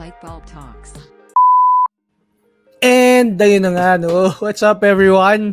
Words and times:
Lightbulb 0.00 0.48
Talks. 0.48 0.96
And 2.80 3.36
ayun 3.36 3.68
na 3.68 3.76
nga, 3.76 4.00
no? 4.00 4.32
What's 4.40 4.64
up 4.64 4.80
everyone? 4.80 5.52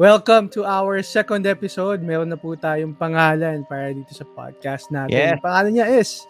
Welcome 0.00 0.48
to 0.56 0.64
our 0.64 1.04
second 1.04 1.44
episode. 1.44 2.00
Meron 2.00 2.32
na 2.32 2.40
po 2.40 2.56
tayong 2.56 2.96
pangalan 2.96 3.68
para 3.68 3.92
dito 3.92 4.16
sa 4.16 4.24
podcast 4.32 4.88
natin. 4.88 5.12
Yeah. 5.12 5.36
Ang 5.36 5.44
pangalan 5.44 5.72
niya 5.76 5.86
is 5.92 6.24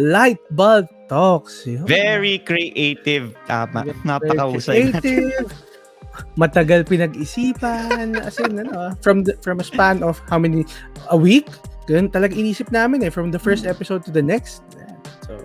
Lightbulb 0.00 0.88
Talks. 1.12 1.68
Yun. 1.68 1.84
Very 1.84 2.40
creative. 2.40 3.36
Tama. 3.44 3.92
Napakahusay. 4.08 4.88
creative. 4.96 5.52
Matagal 6.40 6.88
pinag-isipan. 6.88 8.16
As 8.16 8.40
in, 8.40 8.64
ano, 8.64 8.96
from, 9.04 9.28
the, 9.28 9.36
from 9.44 9.60
a 9.60 9.64
span 9.68 10.00
of 10.00 10.24
how 10.32 10.40
many? 10.40 10.64
A 11.12 11.20
week? 11.20 11.52
Ganun 11.84 12.08
talaga 12.08 12.32
inisip 12.32 12.72
namin 12.72 13.04
eh. 13.04 13.12
From 13.12 13.28
the 13.28 13.40
first 13.40 13.68
episode 13.68 14.08
to 14.08 14.12
the 14.12 14.24
next. 14.24 14.64
So, 15.28 15.36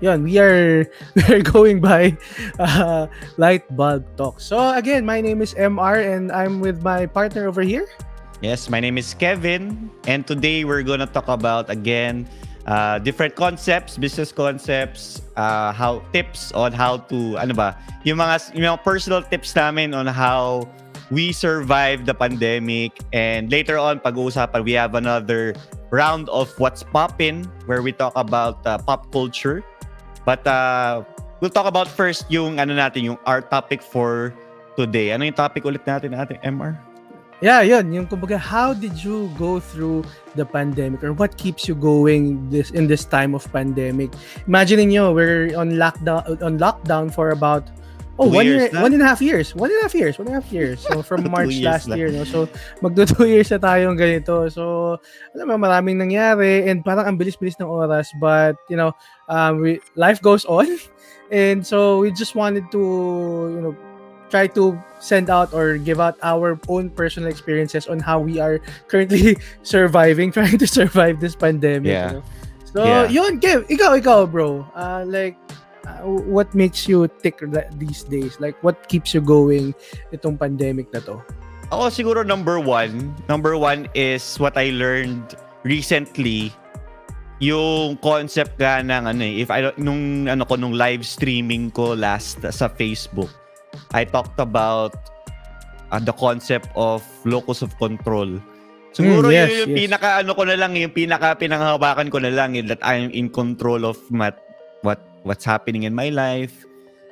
yun, 0.00 0.22
we 0.22 0.38
are 0.38 0.86
we 1.16 1.22
are 1.28 1.42
going 1.42 1.80
by 1.80 2.16
uh, 2.58 3.06
light 3.36 3.64
bulb 3.76 4.04
talk. 4.16 4.40
So 4.40 4.58
again, 4.74 5.04
my 5.04 5.20
name 5.20 5.40
is 5.40 5.54
MR 5.54 6.00
and 6.00 6.32
I'm 6.32 6.60
with 6.60 6.82
my 6.82 7.06
partner 7.06 7.48
over 7.48 7.62
here. 7.62 7.88
Yes, 8.44 8.68
my 8.68 8.80
name 8.80 8.98
is 8.98 9.14
Kevin. 9.14 9.90
And 10.06 10.26
today 10.26 10.64
we're 10.64 10.84
gonna 10.84 11.08
talk 11.08 11.28
about, 11.28 11.70
again, 11.70 12.28
uh, 12.66 12.98
different 12.98 13.34
concepts, 13.34 13.96
business 13.96 14.30
concepts, 14.30 15.22
uh, 15.36 15.72
how 15.72 16.04
tips 16.12 16.52
on 16.52 16.72
how 16.72 16.98
to, 17.08 17.38
ano 17.38 17.54
ba, 17.54 17.78
yung 18.04 18.18
mga, 18.18 18.52
yung 18.52 18.76
mga 18.76 18.84
personal 18.84 19.22
tips 19.22 19.56
namin 19.56 19.94
on 19.94 20.06
how 20.06 20.68
we 21.10 21.32
survived 21.32 22.04
the 22.04 22.14
pandemic. 22.14 22.92
And 23.12 23.50
later 23.50 23.78
on, 23.78 24.00
pag-uusapan, 24.00 24.64
we 24.64 24.72
have 24.72 24.94
another 24.94 25.54
round 25.90 26.28
of 26.28 26.52
what's 26.58 26.82
poppin 26.82 27.44
where 27.64 27.80
we 27.80 27.92
talk 27.92 28.12
about 28.16 28.66
uh, 28.66 28.76
pop 28.78 29.10
culture. 29.12 29.64
But 30.26 30.42
uh, 30.42 31.06
we'll 31.38 31.54
talk 31.54 31.70
about 31.70 31.86
first 31.86 32.26
yung 32.26 32.58
ano 32.58 32.74
natin, 32.74 33.14
yung 33.14 33.18
our 33.22 33.38
topic 33.38 33.78
for 33.78 34.34
today. 34.74 35.14
Ano 35.14 35.22
yung 35.22 35.38
topic 35.38 35.62
ulit 35.62 35.86
natin 35.86 36.18
natin, 36.18 36.42
MR? 36.42 36.74
Yeah, 37.38 37.60
yun. 37.62 37.92
Yung 37.92 38.06
kumbaga, 38.08 38.40
how 38.40 38.72
did 38.74 38.96
you 38.98 39.30
go 39.38 39.60
through 39.60 40.08
the 40.34 40.44
pandemic 40.44 41.04
or 41.04 41.12
what 41.12 41.36
keeps 41.36 41.68
you 41.68 41.76
going 41.76 42.48
this 42.48 42.72
in 42.72 42.88
this 42.88 43.04
time 43.04 43.36
of 43.36 43.44
pandemic? 43.52 44.10
Imagine 44.48 44.88
niyo 44.88 45.12
we're 45.12 45.52
on 45.54 45.76
lockdown 45.76 46.24
on 46.40 46.56
lockdown 46.56 47.12
for 47.12 47.30
about 47.36 47.68
Oh, 48.18 48.32
one 48.32 48.46
year, 48.46 48.70
na? 48.72 48.80
one 48.80 48.92
and 48.96 49.02
a 49.02 49.06
half 49.06 49.20
years. 49.20 49.54
One 49.54 49.68
and 49.70 49.78
a 49.80 49.82
half 49.84 49.94
years. 49.94 50.16
One 50.18 50.28
and 50.28 50.36
a 50.36 50.40
half 50.40 50.48
years. 50.52 50.80
So, 50.80 51.02
from 51.02 51.28
March 51.30 51.52
last 51.60 51.86
na. 51.88 51.96
year, 51.96 52.08
no? 52.08 52.24
So, 52.24 52.48
magdo 52.80 53.04
two 53.04 53.28
years 53.28 53.52
na 53.52 53.60
tayong 53.60 54.00
ganito. 54.00 54.48
So, 54.48 54.96
alam 55.36 55.52
mo, 55.52 55.60
maraming 55.60 56.00
nangyari 56.00 56.64
and 56.64 56.80
parang 56.80 57.04
ang 57.04 57.16
bilis-bilis 57.20 57.60
ng 57.60 57.68
oras. 57.68 58.08
But, 58.16 58.56
you 58.72 58.76
know, 58.76 58.96
um, 59.28 59.60
we, 59.60 59.80
life 59.96 60.20
goes 60.24 60.44
on. 60.48 60.66
And 61.26 61.66
so, 61.66 61.98
we 61.98 62.14
just 62.14 62.38
wanted 62.38 62.70
to, 62.70 62.80
you 63.52 63.60
know, 63.60 63.74
try 64.30 64.46
to 64.54 64.78
send 64.98 65.28
out 65.28 65.52
or 65.52 65.76
give 65.76 66.00
out 66.00 66.14
our 66.22 66.58
own 66.70 66.88
personal 66.90 67.28
experiences 67.28 67.86
on 67.86 67.98
how 68.00 68.18
we 68.18 68.38
are 68.40 68.62
currently 68.88 69.36
surviving, 69.62 70.30
trying 70.32 70.56
to 70.56 70.66
survive 70.66 71.20
this 71.20 71.34
pandemic. 71.36 71.90
Yeah. 71.90 72.06
you 72.08 72.16
know? 72.18 72.24
So, 72.64 72.80
Yeah. 72.86 73.04
yun, 73.10 73.40
Kev, 73.40 73.66
ikaw, 73.68 73.98
ikaw, 73.98 74.24
bro. 74.30 74.64
Uh, 74.74 75.04
like, 75.06 75.36
uh, 75.86 76.02
what 76.04 76.50
makes 76.54 76.90
you 76.90 77.06
tick 77.22 77.40
these 77.78 78.02
days? 78.04 78.36
Like, 78.42 78.58
what 78.60 78.88
keeps 78.90 79.14
you 79.14 79.22
going 79.22 79.72
itong 80.10 80.38
pandemic 80.38 80.90
na 80.92 81.00
to? 81.06 81.22
Ako 81.70 81.90
siguro 81.90 82.26
number 82.26 82.58
one. 82.58 83.14
Number 83.30 83.54
one 83.58 83.90
is 83.94 84.38
what 84.38 84.54
I 84.58 84.70
learned 84.70 85.34
recently 85.66 86.54
yung 87.42 88.00
concept 88.00 88.56
nga 88.56 88.80
ng 88.80 89.12
ano 89.12 89.20
eh, 89.20 89.44
if 89.44 89.52
I 89.52 89.68
nung 89.76 90.24
ano 90.24 90.48
ko 90.48 90.56
nung 90.56 90.72
live 90.72 91.04
streaming 91.04 91.68
ko 91.68 91.92
last 91.92 92.40
sa 92.40 92.64
Facebook 92.64 93.28
I 93.92 94.08
talked 94.08 94.40
about 94.40 94.96
uh, 95.92 96.00
the 96.00 96.16
concept 96.16 96.72
of 96.72 97.04
locus 97.28 97.60
of 97.60 97.76
control 97.76 98.40
siguro 98.96 99.28
Mm, 99.28 99.36
yes, 99.36 99.48
yun 99.52 99.60
yung 99.60 99.72
yes. 99.76 99.78
pinaka 99.84 100.08
ano 100.24 100.32
ko 100.32 100.42
na 100.48 100.56
lang 100.56 100.72
yung 100.80 100.94
pinaka 100.96 101.36
pinanghawakan 101.36 102.08
ko 102.08 102.18
na 102.24 102.32
lang 102.32 102.56
eh, 102.56 102.64
that 102.64 102.80
I'm 102.80 103.12
in 103.12 103.28
control 103.28 103.84
of 103.84 104.00
mat, 104.08 104.40
what 104.80 105.04
what's 105.26 105.42
happening 105.44 105.82
in 105.82 105.92
my 105.92 106.08
life 106.08 106.62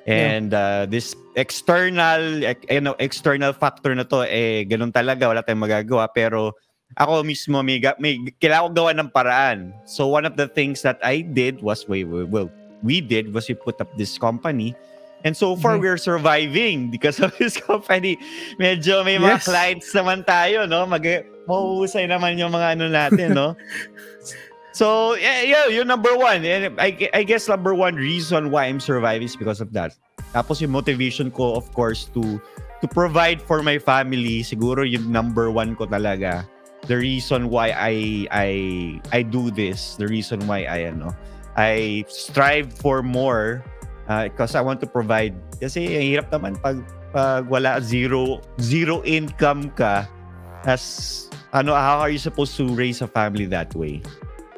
and 0.06 0.54
uh, 0.54 0.86
this 0.86 1.16
external 1.34 2.44
ex- 2.44 2.62
you 2.70 2.80
know, 2.80 2.94
external 3.02 3.50
factor 3.52 3.90
na 3.90 4.04
to 4.04 4.22
eh 4.22 4.62
ganun 4.62 4.92
talaga 4.92 5.26
wala 5.26 5.42
tayong 5.42 5.64
magagawa 5.64 6.06
pero 6.06 6.54
ako 6.94 7.26
mismo 7.26 7.58
may, 7.64 7.82
may 7.98 8.20
kailangan 8.38 8.70
ko 8.70 8.76
gawa 8.76 8.90
ng 8.94 9.10
paraan. 9.10 9.58
So 9.82 10.06
one 10.06 10.22
of 10.22 10.38
the 10.38 10.46
things 10.46 10.84
that 10.86 11.00
I 11.02 11.26
did 11.26 11.58
was 11.58 11.88
we 11.90 12.04
we- 12.06 12.28
well 12.28 12.46
we 12.86 13.02
did 13.02 13.34
was 13.34 13.50
we 13.50 13.56
put 13.58 13.80
up 13.80 13.90
this 13.98 14.14
company 14.14 14.76
and 15.24 15.32
so 15.32 15.56
far 15.56 15.74
Mhm. 15.74 15.80
we're 15.82 15.98
surviving 15.98 16.92
because 16.92 17.18
of 17.18 17.32
this 17.42 17.56
company. 17.56 18.20
Medyo 18.60 19.02
may 19.02 19.16
mga 19.16 19.40
Yes. 19.40 19.48
clients 19.48 19.88
naman 19.90 20.22
tayo, 20.22 20.68
no? 20.68 20.84
Mag 20.84 21.02
mahuhusay 21.48 22.04
naman 22.04 22.36
yung 22.36 22.52
mga 22.52 22.76
ano 22.78 22.84
natin, 22.92 23.28
no? 23.32 23.56
so, 24.74 25.14
yeah, 25.14 25.46
yeah, 25.46 25.66
yung 25.70 25.86
number 25.86 26.12
one. 26.18 26.44
And 26.44 26.74
I, 26.76 27.08
I 27.14 27.22
guess 27.22 27.48
number 27.48 27.72
one 27.72 27.94
reason 27.94 28.50
why 28.50 28.66
I'm 28.66 28.82
surviving 28.82 29.30
is 29.30 29.38
because 29.38 29.62
of 29.62 29.72
that. 29.72 29.94
Tapos 30.34 30.60
yung 30.60 30.74
motivation 30.74 31.30
ko, 31.30 31.54
of 31.54 31.70
course, 31.72 32.10
to 32.12 32.42
to 32.82 32.86
provide 32.90 33.40
for 33.40 33.62
my 33.62 33.78
family, 33.78 34.42
siguro 34.42 34.82
yung 34.82 35.08
number 35.08 35.48
one 35.48 35.78
ko 35.78 35.86
talaga 35.86 36.44
the 36.86 36.96
reason 36.96 37.48
why 37.48 37.72
I 37.72 38.26
I 38.30 38.50
I 39.12 39.20
do 39.22 39.50
this, 39.50 39.96
the 39.96 40.08
reason 40.08 40.44
why 40.46 40.68
I 40.68 40.92
ano, 40.92 41.16
I 41.56 42.04
strive 42.08 42.72
for 42.72 43.02
more 43.02 43.64
uh, 44.08 44.28
because 44.28 44.54
I 44.54 44.60
want 44.60 44.80
to 44.84 44.88
provide 44.88 45.34
kasi 45.60 45.96
ang 45.96 46.06
hirap 46.12 46.28
naman 46.28 46.60
pag 46.60 46.84
pag 47.14 47.48
wala 47.48 47.80
zero 47.80 48.42
zero 48.60 49.00
income 49.06 49.70
ka 49.72 50.04
as 50.66 51.26
ano 51.54 51.72
how 51.72 52.02
are 52.02 52.10
you 52.10 52.20
supposed 52.20 52.58
to 52.58 52.68
raise 52.74 53.00
a 53.00 53.08
family 53.08 53.46
that 53.48 53.72
way? 53.72 54.02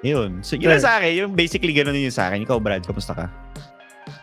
Yun. 0.03 0.41
So 0.45 0.57
yun 0.57 0.77
Right. 0.77 0.83
sa 0.85 1.01
akin, 1.01 1.13
yung 1.17 1.33
basically 1.33 1.73
ganun 1.73 1.97
yun 1.97 2.13
sa 2.13 2.29
akin. 2.29 2.45
Ikaw 2.45 2.59
Brad, 2.61 2.85
kamusta 2.85 3.17
ka? 3.17 3.27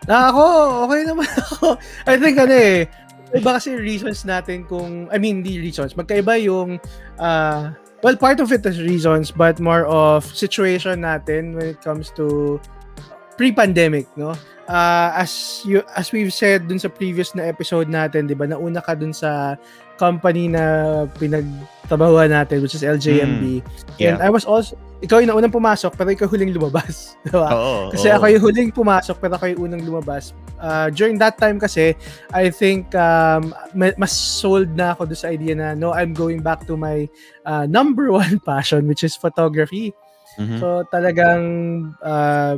Na 0.06 0.28
ako, 0.30 0.42
okay 0.86 1.00
naman 1.02 1.28
ako. 1.48 1.76
I 2.06 2.14
think 2.20 2.36
ano 2.36 2.54
eh, 2.54 2.86
iba 3.32 3.56
kasi 3.56 3.74
reasons 3.74 4.22
natin 4.22 4.68
kung, 4.68 5.08
I 5.10 5.18
mean, 5.18 5.42
the 5.42 5.58
reasons. 5.58 5.96
Magkaiba 5.96 6.38
yung, 6.38 6.78
uh, 7.18 7.72
well, 8.00 8.16
part 8.16 8.38
of 8.38 8.52
it 8.52 8.62
is 8.64 8.78
reasons, 8.78 9.32
but 9.32 9.58
more 9.58 9.88
of 9.88 10.22
situation 10.24 11.02
natin 11.02 11.56
when 11.56 11.74
it 11.74 11.80
comes 11.80 12.12
to 12.14 12.60
pre-pandemic, 13.34 14.06
no? 14.14 14.36
Uh, 14.64 15.12
as 15.12 15.60
you 15.68 15.84
as 15.92 16.08
we've 16.08 16.32
said 16.32 16.64
dun 16.64 16.80
sa 16.80 16.88
previous 16.88 17.36
na 17.36 17.44
episode 17.44 17.84
natin, 17.84 18.24
'di 18.24 18.32
ba? 18.32 18.48
Nauna 18.48 18.80
ka 18.80 18.96
dun 18.96 19.12
sa 19.12 19.60
company 20.00 20.48
na 20.48 21.04
pinagtrabahuan 21.20 22.32
natin 22.32 22.64
which 22.64 22.72
is 22.72 22.80
LJMB. 22.80 23.60
Yeah. 24.00 24.16
And 24.16 24.24
I 24.24 24.32
was 24.32 24.48
also 24.48 24.72
ikaw 25.04 25.20
yung 25.20 25.30
naunang 25.36 25.52
pumasok 25.52 25.92
pero 25.94 26.08
ikaw 26.10 26.24
huling 26.24 26.56
lumabas, 26.56 27.12
'di 27.22 27.36
ba? 27.36 27.48
Oo. 27.52 27.92
Kasi 27.92 28.08
oo. 28.08 28.16
ako 28.16 28.24
yung 28.32 28.42
huling 28.42 28.70
pumasok 28.72 29.16
pero 29.20 29.36
ako 29.36 29.44
yung 29.52 29.60
unang 29.70 29.84
lumabas. 29.84 30.32
Uh, 30.56 30.88
during 30.88 31.20
that 31.20 31.36
time 31.36 31.60
kasi, 31.60 31.92
I 32.32 32.48
think 32.48 32.96
um, 32.96 33.52
ma- 33.76 33.96
mas 34.00 34.16
sold 34.16 34.72
na 34.72 34.96
ako 34.96 35.12
doon 35.12 35.20
sa 35.20 35.28
idea 35.28 35.52
na 35.52 35.76
no, 35.76 35.92
I'm 35.92 36.16
going 36.16 36.40
back 36.40 36.64
to 36.66 36.74
my 36.74 37.04
uh, 37.44 37.68
number 37.68 38.08
one 38.08 38.40
passion 38.48 38.88
which 38.88 39.04
is 39.04 39.12
photography. 39.12 39.92
Mhm. 40.40 40.58
So 40.58 40.82
talagang 40.88 41.44
uh, 42.00 42.56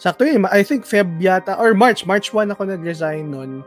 sakto 0.00 0.26
yun. 0.26 0.48
I 0.48 0.64
think 0.64 0.88
Feb 0.88 1.20
yata 1.20 1.58
or 1.60 1.74
March. 1.74 2.06
March 2.08 2.32
1 2.32 2.50
ako 2.50 2.64
nag-resign 2.64 3.30
nun. 3.30 3.62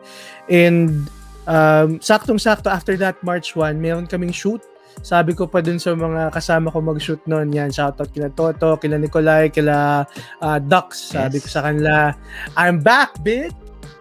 And 0.51 1.07
um, 1.47 1.97
saktong-sakto 2.03 2.67
after 2.67 2.97
that 2.99 3.21
March 3.23 3.55
1, 3.55 3.79
meron 3.79 4.07
kaming 4.07 4.35
shoot. 4.35 4.61
Sabi 5.01 5.31
ko 5.37 5.47
pa 5.47 5.61
dun 5.63 5.77
sa 5.79 5.93
mga 5.95 6.33
kasama 6.33 6.71
ko 6.73 6.81
mag-shoot 6.83 7.21
noon, 7.29 7.53
yan, 7.53 7.69
shoutout 7.71 8.11
kila 8.11 8.29
Toto, 8.33 8.75
kila 8.77 8.97
Nikolai, 8.99 9.49
kila 9.49 10.03
uh, 10.41 10.59
Dux. 10.59 11.13
Sabi 11.15 11.37
Yes. 11.39 11.43
ko 11.43 11.47
sa 11.49 11.61
kanila, 11.69 12.11
I'm 12.57 12.81
back, 12.83 13.15
bitch! 13.21 13.55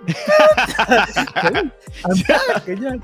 I'm 2.06 2.19
back! 2.26 2.62
Ganyan. 2.66 2.98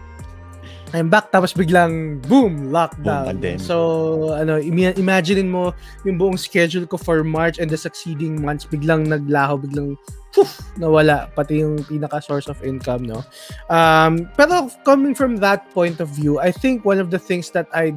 I'm 0.93 1.09
back, 1.09 1.33
tapos 1.33 1.57
biglang, 1.57 2.21
boom, 2.29 2.69
lockdown. 2.69 3.41
Boom, 3.41 3.57
so, 3.57 4.37
ano, 4.37 4.61
imagine 4.61 5.49
mo 5.49 5.73
yung 6.05 6.21
buong 6.21 6.37
schedule 6.37 6.85
ko 6.85 7.01
for 7.01 7.25
March 7.25 7.57
and 7.57 7.73
the 7.73 7.81
succeeding 7.81 8.37
months, 8.45 8.69
biglang 8.69 9.09
naglaho, 9.09 9.57
biglang, 9.57 9.97
poof, 10.37 10.61
nawala, 10.77 11.33
pati 11.33 11.65
yung 11.65 11.81
pinaka 11.89 12.21
source 12.21 12.45
of 12.45 12.61
income, 12.61 13.09
no? 13.09 13.25
Um, 13.73 14.29
pero 14.37 14.69
coming 14.85 15.17
from 15.17 15.41
that 15.41 15.65
point 15.73 16.01
of 16.01 16.13
view, 16.13 16.41
I 16.41 16.53
think 16.53 16.85
one 16.85 17.01
of 17.01 17.09
the 17.09 17.19
things 17.19 17.49
that 17.57 17.69
I'd, 17.73 17.97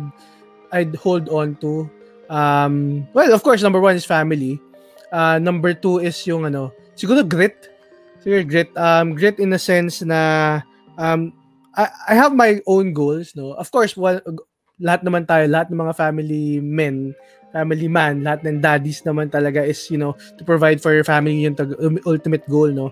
I'd 0.71 0.95
hold 0.95 1.27
on 1.27 1.59
to, 1.59 1.91
um, 2.29 3.07
well, 3.11 3.33
of 3.33 3.43
course, 3.43 3.63
number 3.63 3.79
one 3.79 3.95
is 3.95 4.05
family. 4.05 4.59
Uh, 5.11 5.39
number 5.39 5.73
two 5.73 5.99
is 5.99 6.15
yung 6.27 6.45
ano, 6.45 6.71
siguro 6.95 7.27
grit. 7.27 7.71
Siguro 8.23 8.47
grit. 8.47 8.71
Um, 8.75 9.15
grit 9.15 9.39
in 9.39 9.51
a 9.53 9.59
sense 9.59 10.01
na 10.01 10.61
um, 10.97 11.31
I, 11.75 11.85
I 12.09 12.13
have 12.13 12.31
my 12.31 12.59
own 12.65 12.91
goals, 12.91 13.33
no? 13.33 13.53
Of 13.53 13.69
course, 13.69 13.95
one, 13.95 14.19
lahat 14.77 15.03
naman 15.03 15.23
tayo, 15.23 15.45
lahat 15.45 15.69
ng 15.69 15.77
mga 15.77 15.93
family 15.93 16.59
men, 16.59 17.11
family 17.51 17.87
man, 17.87 18.19
lahat 18.21 18.43
ng 18.43 18.59
daddies 18.59 19.03
naman 19.03 19.27
talaga 19.27 19.59
is, 19.59 19.79
you 19.87 19.95
know, 19.95 20.11
to 20.35 20.43
provide 20.43 20.79
for 20.79 20.91
your 20.91 21.03
family 21.03 21.39
yung 21.41 21.53
tag- 21.53 21.75
um, 21.77 21.99
ultimate 22.05 22.43
goal, 22.45 22.67
no? 22.67 22.91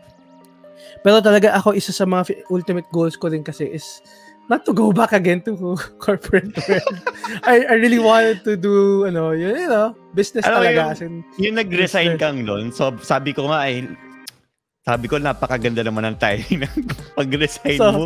Pero 1.00 1.20
talaga 1.20 1.52
ako, 1.54 1.74
isa 1.74 1.92
sa 1.92 2.04
mga 2.04 2.24
fi- 2.24 2.44
ultimate 2.50 2.88
goals 2.90 3.16
ko 3.16 3.28
rin 3.28 3.42
kasi 3.42 3.68
is 3.68 4.00
not 4.46 4.64
to 4.64 4.72
go 4.72 4.92
back 4.92 5.12
again 5.12 5.40
to 5.40 5.56
corporate 6.00 6.52
world. 6.62 6.96
I, 7.44 7.64
I 7.64 7.76
really 7.76 8.00
wanted 8.00 8.44
to 8.44 8.56
do, 8.56 9.04
ano, 9.04 9.32
yun, 9.32 9.56
you 9.58 9.68
know, 9.68 9.96
business 10.14 10.44
Alam 10.44 10.54
mo 10.54 10.60
talaga. 10.62 10.76
yung- 10.78 10.92
As 10.92 11.02
in, 11.02 11.14
Yung 11.38 11.56
nag-resign 11.58 12.16
Business. 12.16 12.22
kang 12.22 12.40
noon, 12.42 12.72
so 12.72 12.92
sabi 13.00 13.32
ko 13.32 13.48
nga 13.48 13.64
ay 13.64 13.88
sabi 14.84 15.08
ko 15.08 15.16
napakaganda 15.16 15.80
naman 15.80 16.04
ng 16.06 16.18
timing 16.20 16.68
ng 16.68 16.76
pag-resign 17.18 17.80
So, 17.80 17.88
mo. 17.90 18.04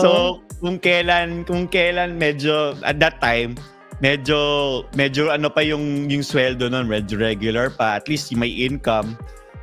So, 0.00 0.40
kung 0.60 0.80
kailan 0.80 1.44
kung 1.44 1.68
kailan 1.68 2.16
medyo 2.16 2.72
at 2.80 2.96
that 2.96 3.20
time 3.20 3.52
medyo 4.00 4.36
medyo 4.92 5.32
ano 5.32 5.48
pa 5.48 5.64
yung 5.64 6.08
yung 6.08 6.20
sweldo 6.20 6.68
noon, 6.68 6.88
medyo 6.88 7.16
regular 7.16 7.72
pa, 7.72 7.96
at 7.96 8.08
least 8.08 8.32
may 8.36 8.50
income. 8.52 9.16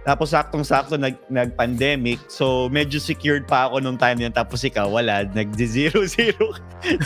Tapos 0.03 0.35
saktong-sakto 0.35 0.99
nag 0.99 1.15
nag-pandemic. 1.31 2.19
So 2.27 2.67
medyo 2.67 2.99
secured 2.99 3.47
pa 3.47 3.71
ako 3.71 3.79
nung 3.79 3.95
time 3.95 4.19
yan 4.19 4.35
tapos 4.35 4.65
ikaw 4.67 4.89
wala, 4.89 5.23
nag-zero 5.31 6.03
zero. 6.15 6.51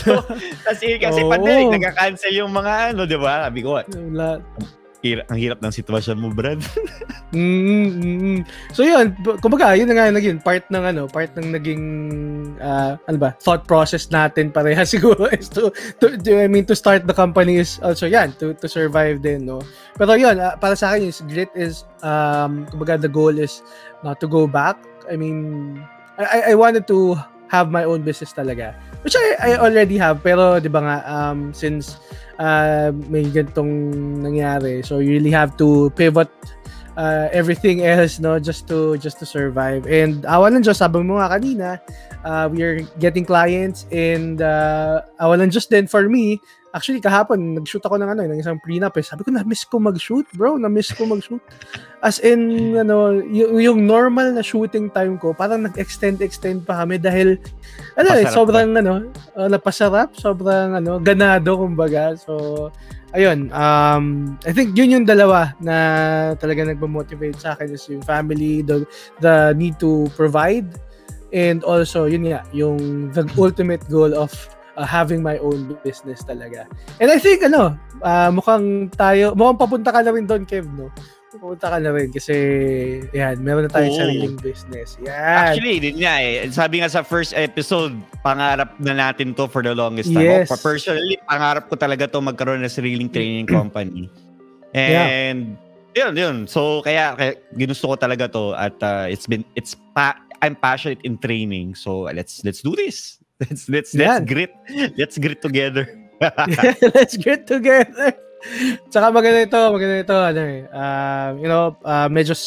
so 0.02 0.24
kasi 0.66 0.98
kasi 0.98 1.22
Oo. 1.22 1.30
pandemic 1.30 1.78
nagka-cancel 1.78 2.34
yung 2.34 2.50
mga 2.50 2.96
ano, 2.96 3.06
'di 3.06 3.18
ba? 3.22 3.46
Sabi 3.46 3.60
ko, 3.62 3.78
wala. 3.78 4.42
Hir- 5.08 5.26
ang 5.32 5.40
hirap 5.40 5.60
ng 5.64 5.72
sitwasyon 5.72 6.18
mo, 6.20 6.28
Brad. 6.36 6.60
Mm, 7.32 7.92
mm, 7.92 8.18
mm. 8.24 8.40
So 8.72 8.88
yun, 8.88 9.12
kumbaga, 9.44 9.76
yun 9.76 9.92
na 9.92 10.00
nga 10.00 10.16
naging 10.16 10.40
part 10.40 10.64
ng 10.72 10.80
ano, 10.80 11.12
part 11.12 11.32
ng 11.36 11.52
naging 11.52 11.84
ah, 12.60 12.96
ano 13.04 13.18
ba, 13.20 13.36
thought 13.44 13.68
process 13.68 14.08
natin 14.08 14.48
pareha 14.48 14.88
siguro 14.94 15.28
is 15.32 15.52
to, 15.52 15.68
to, 16.00 16.16
to- 16.16 16.40
I 16.40 16.48
mean 16.48 16.64
to 16.68 16.76
start 16.76 17.04
the 17.04 17.16
company 17.16 17.60
is 17.60 17.84
also 17.84 18.08
yan 18.08 18.32
to 18.40 18.56
to 18.56 18.68
survive 18.72 19.20
din, 19.20 19.44
no. 19.44 19.60
Pero 20.00 20.16
yun, 20.16 20.40
ah, 20.40 20.56
para 20.56 20.76
sa 20.76 20.96
akin 20.96 21.12
is 21.12 21.20
grit 21.28 21.52
is 21.52 21.84
um 22.00 22.64
kumbaga 22.72 22.96
the 22.96 23.12
goal 23.12 23.36
is 23.36 23.60
not 24.08 24.24
to 24.24 24.28
go 24.28 24.48
back. 24.48 24.80
I 25.12 25.16
mean, 25.20 25.76
I- 26.16 26.52
I 26.52 26.56
wanted 26.56 26.88
to 26.88 27.20
have 27.48 27.72
my 27.72 27.84
own 27.88 28.04
business 28.04 28.32
talaga. 28.32 28.76
Which 29.08 29.16
I, 29.16 29.56
I 29.56 29.64
already 29.64 29.96
have 30.04 30.20
pero 30.20 30.60
'di 30.60 30.68
ba 30.68 30.84
nga 30.84 30.98
um 31.08 31.56
since 31.56 31.96
uh, 32.44 32.92
may 33.08 33.24
ganitong 33.24 33.72
nangyari. 34.20 34.84
So 34.84 35.00
you 35.00 35.16
really 35.16 35.32
have 35.32 35.56
to 35.64 35.88
pivot 35.96 36.28
uh, 37.00 37.32
everything 37.32 37.88
else 37.88 38.20
no 38.20 38.36
just 38.36 38.68
to 38.68 39.00
just 39.00 39.16
to 39.24 39.26
survive. 39.26 39.88
And 39.88 40.28
awan 40.28 40.60
ng 40.60 40.68
Diyos, 40.68 40.84
sabi 40.84 41.00
mo 41.08 41.24
nga 41.24 41.40
kanina, 41.40 41.80
uh, 42.28 42.52
we 42.52 42.60
are 42.68 42.84
getting 43.00 43.24
clients 43.24 43.88
and 43.96 44.44
uh, 44.44 45.08
awan 45.24 45.48
ng 45.48 45.56
Diyos 45.56 45.72
din 45.72 45.88
for 45.88 46.12
me. 46.12 46.44
Actually, 46.76 47.02
kahapon, 47.02 47.58
nag-shoot 47.58 47.82
ako 47.82 47.98
ng 47.98 48.06
ano, 48.12 48.22
ng 48.28 48.38
isang 48.38 48.60
prenup 48.62 48.94
eh. 49.00 49.02
Sabi 49.02 49.26
ko, 49.26 49.34
na-miss 49.34 49.66
ko 49.66 49.82
mag-shoot, 49.82 50.28
bro. 50.38 50.62
Na-miss 50.62 50.94
ko 50.94 51.10
mag-shoot. 51.10 51.42
As 52.06 52.22
in, 52.22 52.76
ano, 52.78 53.18
y- 53.18 53.66
yung 53.66 53.88
normal 53.88 54.36
na 54.36 54.46
shooting 54.46 54.92
time 54.94 55.18
ko, 55.18 55.34
parang 55.34 55.66
nag-extend-extend 55.66 56.70
pa 56.70 56.86
kami 56.86 57.02
dahil, 57.02 57.42
ano 57.98 58.10
eh, 58.14 58.30
sobrang, 58.30 58.78
ano, 58.78 59.10
uh, 59.34 59.50
napasarap, 59.50 60.14
sobrang, 60.14 60.78
ano, 60.78 61.02
ganado, 61.02 61.58
kumbaga. 61.58 62.14
So, 62.14 62.70
ayun, 63.18 63.50
um, 63.50 64.38
I 64.46 64.54
think 64.54 64.78
yun 64.78 64.94
yung 64.94 65.06
dalawa 65.10 65.58
na 65.58 65.76
talaga 66.38 66.62
nagmamotivate 66.62 67.42
sa 67.42 67.58
akin 67.58 67.74
is 67.74 67.90
yung 67.90 68.06
family, 68.06 68.62
the, 68.62 68.86
the 69.18 69.58
need 69.58 69.82
to 69.82 70.06
provide, 70.14 70.70
and 71.34 71.66
also, 71.66 72.06
yun 72.06 72.30
nga, 72.30 72.46
yung 72.54 73.10
the 73.18 73.26
ultimate 73.34 73.82
goal 73.90 74.14
of 74.14 74.30
uh, 74.78 74.86
having 74.86 75.26
my 75.26 75.42
own 75.42 75.74
business 75.82 76.22
talaga. 76.22 76.70
And 77.02 77.10
I 77.10 77.18
think, 77.18 77.42
ano, 77.50 77.74
uh, 78.06 78.30
mukhang 78.30 78.94
tayo, 78.94 79.34
mukhang 79.34 79.58
papunta 79.58 79.90
ka 79.90 80.06
na 80.06 80.14
rin 80.14 80.30
doon, 80.30 80.46
Kev, 80.46 80.70
no? 80.70 80.94
Papunta 81.28 81.68
ka 81.68 81.78
na 81.84 81.92
rin 81.92 82.08
kasi, 82.08 82.36
yan, 83.12 83.44
meron 83.44 83.68
na 83.68 83.72
tayong 83.72 83.92
Oo. 83.92 84.00
sariling 84.00 84.38
business. 84.40 84.96
Yan. 85.04 85.52
Actually, 85.52 85.78
din 85.84 86.00
nga 86.00 86.24
eh. 86.24 86.48
Sabi 86.48 86.80
nga 86.80 86.88
sa 86.88 87.04
first 87.04 87.36
episode, 87.36 88.00
pangarap 88.24 88.80
na 88.80 88.96
natin 88.96 89.36
to 89.36 89.52
for 89.52 89.60
the 89.60 89.76
longest 89.76 90.08
time. 90.16 90.24
Yes. 90.24 90.48
Ako, 90.48 90.64
personally, 90.64 91.20
pangarap 91.28 91.68
ko 91.68 91.76
talaga 91.76 92.08
to 92.08 92.24
magkaroon 92.24 92.64
ng 92.64 92.72
sariling 92.72 93.12
training 93.12 93.44
company. 93.44 94.08
And, 94.72 95.60
yun, 95.92 96.16
yun. 96.16 96.36
So, 96.48 96.80
kaya, 96.88 97.20
kaya 97.20 97.36
ginusto 97.60 97.92
ko 97.92 97.96
talaga 98.00 98.32
to 98.32 98.56
at 98.56 98.80
uh, 98.80 99.12
it's 99.12 99.28
been, 99.28 99.44
it's 99.60 99.76
pa, 99.92 100.16
I'm 100.40 100.56
passionate 100.56 101.04
in 101.04 101.20
training. 101.20 101.76
So, 101.76 102.08
let's, 102.08 102.40
let's 102.48 102.64
do 102.64 102.72
this. 102.72 103.20
Let's, 103.38 103.70
let's, 103.70 103.94
let's 103.94 104.18
Yan. 104.18 104.26
grit. 104.26 104.50
Let's 104.98 105.22
grit 105.22 105.46
together. 105.46 105.86
Let's 106.98 107.18
get 107.18 107.46
together. 107.46 108.18
Tsaka 108.90 109.12
maganda 109.12 109.44
ito, 109.44 109.60
maganda 109.74 109.96
ito, 110.02 110.16
ano 110.18 110.42
eh, 110.42 110.62
um, 110.72 111.30
you 111.42 111.50
know, 111.50 111.76
uh, 111.84 112.08
medyo, 112.08 112.38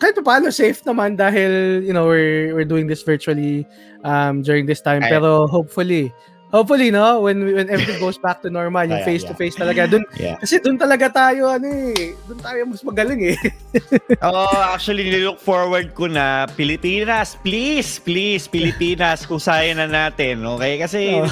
kahit 0.00 0.16
pa 0.16 0.22
paano 0.24 0.48
safe 0.48 0.80
naman 0.86 1.18
dahil, 1.18 1.82
you 1.84 1.92
know, 1.92 2.08
we're, 2.08 2.54
we're 2.56 2.68
doing 2.68 2.86
this 2.88 3.02
virtually 3.02 3.66
um, 4.04 4.40
during 4.40 4.64
this 4.64 4.80
time. 4.80 5.02
Ay. 5.04 5.12
Pero 5.12 5.44
hopefully, 5.44 6.08
hopefully, 6.50 6.90
no, 6.90 7.20
when, 7.20 7.44
when 7.44 7.68
everything 7.68 8.00
goes 8.00 8.16
back 8.18 8.40
to 8.42 8.48
normal, 8.48 8.86
yung 8.88 9.02
Ay, 9.04 9.16
face-to-face 9.18 9.60
talaga, 9.60 9.86
dun, 9.90 10.02
Yeah. 10.16 10.40
kasi 10.40 10.58
dun 10.58 10.78
talaga 10.80 11.12
tayo, 11.12 11.52
ano 11.52 11.68
eh, 11.68 12.16
dun 12.24 12.40
tayo 12.40 12.64
mas 12.64 12.82
magaling 12.82 13.34
eh. 13.34 13.38
Oo, 14.26 14.46
actually, 14.72 15.10
nilook 15.10 15.38
forward 15.38 15.92
ko 15.92 16.08
na 16.08 16.48
Pilipinas, 16.56 17.36
please, 17.44 18.00
please, 18.00 18.48
Pilipinas, 18.48 19.24
kusayan 19.30 19.78
na 19.78 19.86
natin, 19.90 20.42
okay? 20.48 20.80
Kasi, 20.80 21.20
Oo. 21.20 21.28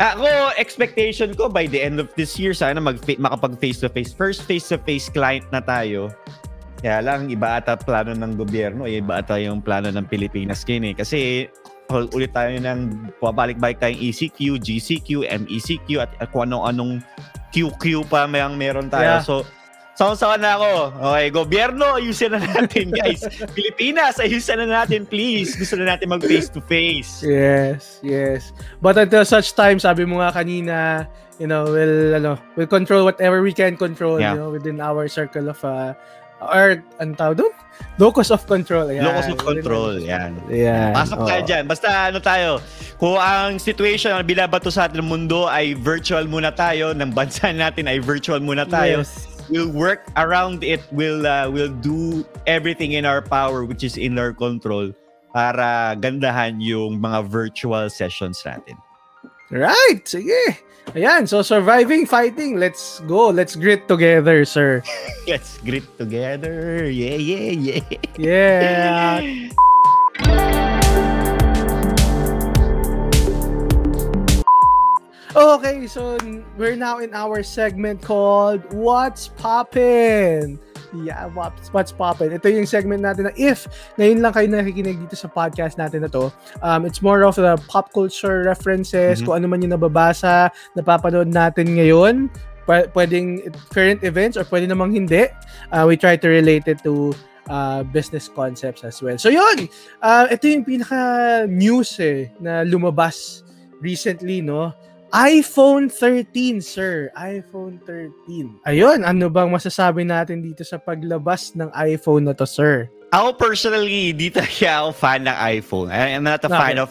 Ako, 0.00 0.56
expectation 0.56 1.36
ko 1.36 1.52
by 1.52 1.68
the 1.68 1.76
end 1.76 2.00
of 2.00 2.08
this 2.16 2.40
year, 2.40 2.56
sana 2.56 2.80
mag 2.80 2.96
makapag 3.20 3.60
face-to-face. 3.60 4.16
First 4.16 4.48
face-to-face 4.48 5.12
client 5.12 5.44
na 5.52 5.60
tayo. 5.60 6.08
Kaya 6.80 7.04
lang, 7.04 7.28
iba 7.28 7.60
ata 7.60 7.76
plano 7.76 8.16
ng 8.16 8.40
gobyerno, 8.40 8.88
eh, 8.88 9.04
iba 9.04 9.20
ata 9.20 9.36
yung 9.36 9.60
plano 9.60 9.92
ng 9.92 10.08
Pilipinas 10.08 10.64
ngayon 10.64 10.84
eh. 10.90 10.94
Kasi, 10.96 11.18
ulit 11.92 12.32
tayo 12.32 12.56
ng 12.56 13.12
pabalik-balik 13.20 13.76
tayong 13.82 14.00
ECQ, 14.00 14.56
GCQ, 14.56 15.28
MECQ, 15.28 15.88
at, 16.00 16.16
kung 16.32 16.48
anong 16.48 17.04
QQ 17.52 18.08
pa 18.08 18.24
may 18.24 18.40
ang 18.40 18.56
meron 18.56 18.88
tayo. 18.88 19.20
Yeah. 19.20 19.20
So, 19.20 19.44
Sawa-sawa 20.00 20.40
na 20.40 20.56
ako. 20.56 20.70
Okay, 21.12 21.26
gobyerno, 21.28 22.00
ayusin 22.00 22.32
na 22.32 22.40
natin, 22.40 22.88
guys. 23.04 23.20
Pilipinas, 23.52 24.16
ayusin 24.16 24.64
na 24.64 24.80
natin, 24.80 25.04
please. 25.04 25.52
Gusto 25.52 25.76
na 25.76 25.92
natin 25.92 26.08
mag 26.08 26.24
face-to-face. 26.24 27.20
Yes, 27.20 28.00
yes. 28.00 28.56
But 28.80 28.96
until 28.96 29.28
such 29.28 29.52
time, 29.52 29.76
sabi 29.76 30.08
mo 30.08 30.24
nga 30.24 30.32
kanina, 30.32 31.04
you 31.36 31.44
know, 31.44 31.68
we'll, 31.68 32.16
ano, 32.16 32.40
we'll 32.56 32.64
control 32.64 33.04
whatever 33.04 33.44
we 33.44 33.52
can 33.52 33.76
control, 33.76 34.16
Yeah. 34.16 34.32
you 34.32 34.40
know, 34.40 34.48
within 34.48 34.80
our 34.80 35.04
circle 35.04 35.52
of, 35.52 35.60
uh, 35.60 35.92
our, 36.40 36.80
ano 36.96 37.12
tawag 37.12 37.36
doon? 37.44 37.52
Locus 38.00 38.32
of 38.32 38.44
control. 38.48 38.88
Ayan. 38.88 39.04
Locus 39.04 39.28
of 39.28 39.40
control, 39.40 40.00
yan. 40.00 40.36
Yan. 40.48 40.96
Pasok 40.96 41.28
tayo 41.28 41.40
oo. 41.44 41.48
dyan. 41.48 41.64
Basta 41.68 41.88
ano 42.08 42.18
tayo, 42.20 42.60
kung 42.96 43.16
ang 43.16 43.60
situation 43.60 44.12
ang 44.16 44.24
binabato 44.24 44.72
sa 44.72 44.88
ating 44.88 45.04
mundo 45.04 45.44
ay 45.48 45.76
virtual 45.76 46.24
muna 46.24 46.52
tayo, 46.52 46.92
ng 46.96 47.12
bansa 47.12 47.52
natin 47.52 47.88
ay 47.88 48.00
virtual 48.00 48.40
muna 48.40 48.64
tayo, 48.64 49.04
Yes. 49.04 49.29
We'll 49.50 49.70
work 49.70 50.06
around 50.16 50.64
it, 50.64 50.80
we'll, 50.90 51.26
uh, 51.26 51.50
we'll 51.50 51.74
do 51.82 52.24
everything 52.46 52.92
in 52.92 53.04
our 53.04 53.20
power 53.20 53.64
which 53.64 53.84
is 53.84 53.98
in 53.98 54.18
our 54.18 54.32
control 54.32 54.94
para 55.34 55.94
gandahan 55.98 56.58
yung 56.58 56.98
mga 56.98 57.26
virtual 57.26 57.90
sessions 57.90 58.42
natin. 58.42 58.78
Right. 59.50 60.02
Sige. 60.06 60.62
Ayan. 60.94 61.26
So, 61.26 61.42
surviving, 61.42 62.06
fighting. 62.06 62.58
Let's 62.58 63.02
go. 63.06 63.30
Let's 63.30 63.54
grit 63.54 63.86
together, 63.86 64.44
sir. 64.44 64.82
Let's 65.28 65.58
grit 65.62 65.86
together. 65.98 66.86
Yeah, 66.90 67.18
yeah, 67.18 67.50
yeah. 67.54 67.82
Yeah. 68.18 69.50
Okay, 75.30 75.86
so 75.86 76.18
we're 76.58 76.74
now 76.74 76.98
in 76.98 77.14
our 77.14 77.42
segment 77.46 78.02
called 78.02 78.66
What's 78.74 79.28
Poppin'? 79.38 80.58
Yeah, 80.90 81.30
what's, 81.38 81.70
what's 81.70 81.94
poppin'? 81.94 82.34
Ito 82.34 82.50
yung 82.50 82.66
segment 82.66 83.06
natin 83.06 83.30
na 83.30 83.32
if 83.38 83.70
ngayon 83.94 84.26
lang 84.26 84.34
kayo 84.34 84.50
nakikinig 84.50 84.98
dito 84.98 85.14
sa 85.14 85.30
podcast 85.30 85.78
natin 85.78 86.02
na 86.02 86.10
to, 86.10 86.34
um, 86.66 86.82
it's 86.82 86.98
more 86.98 87.22
of 87.22 87.38
the 87.38 87.54
pop 87.70 87.94
culture 87.94 88.42
references, 88.42 89.22
Mhm. 89.22 89.24
kung 89.30 89.34
ano 89.38 89.46
man 89.46 89.62
yung 89.62 89.70
nababasa, 89.78 90.50
napapanood 90.74 91.30
natin 91.30 91.78
ngayon, 91.78 92.26
Pw- 92.66 92.90
pwedeng 92.90 93.38
current 93.70 94.02
events 94.02 94.34
or 94.34 94.42
pwede 94.50 94.66
namang 94.66 94.90
hindi. 94.90 95.30
Uh, 95.70 95.86
we 95.86 95.94
try 95.94 96.18
to 96.18 96.26
relate 96.26 96.66
it 96.66 96.82
to 96.82 97.14
uh, 97.46 97.86
business 97.94 98.26
concepts 98.26 98.82
as 98.82 98.98
well. 98.98 99.14
So 99.14 99.30
yun, 99.30 99.70
uh, 100.02 100.26
ito 100.26 100.50
yung 100.50 100.66
pinaka 100.66 101.46
news 101.46 102.02
eh, 102.02 102.34
na 102.42 102.66
lumabas 102.66 103.46
recently, 103.78 104.42
no? 104.42 104.74
iPhone 105.10 105.90
13, 105.90 106.62
sir. 106.62 107.10
iPhone 107.14 107.82
13. 107.82 108.62
Ayun, 108.62 109.02
ano 109.02 109.26
bang 109.26 109.50
masasabi 109.50 110.06
natin 110.06 110.38
dito 110.38 110.62
sa 110.62 110.78
paglabas 110.78 111.54
ng 111.54 111.66
iPhone 111.74 112.30
na 112.30 112.34
to, 112.34 112.46
sir? 112.46 112.86
Ako 113.10 113.34
personally, 113.34 114.14
di 114.14 114.30
talaga 114.30 114.86
ako 114.86 114.90
fan 114.94 115.26
ng 115.26 115.36
iPhone. 115.50 115.90
I- 115.90 116.14
I'm 116.14 116.22
not 116.22 116.42
a 116.42 116.48
Bakit? 116.48 116.54
fan 116.54 116.76
of 116.78 116.90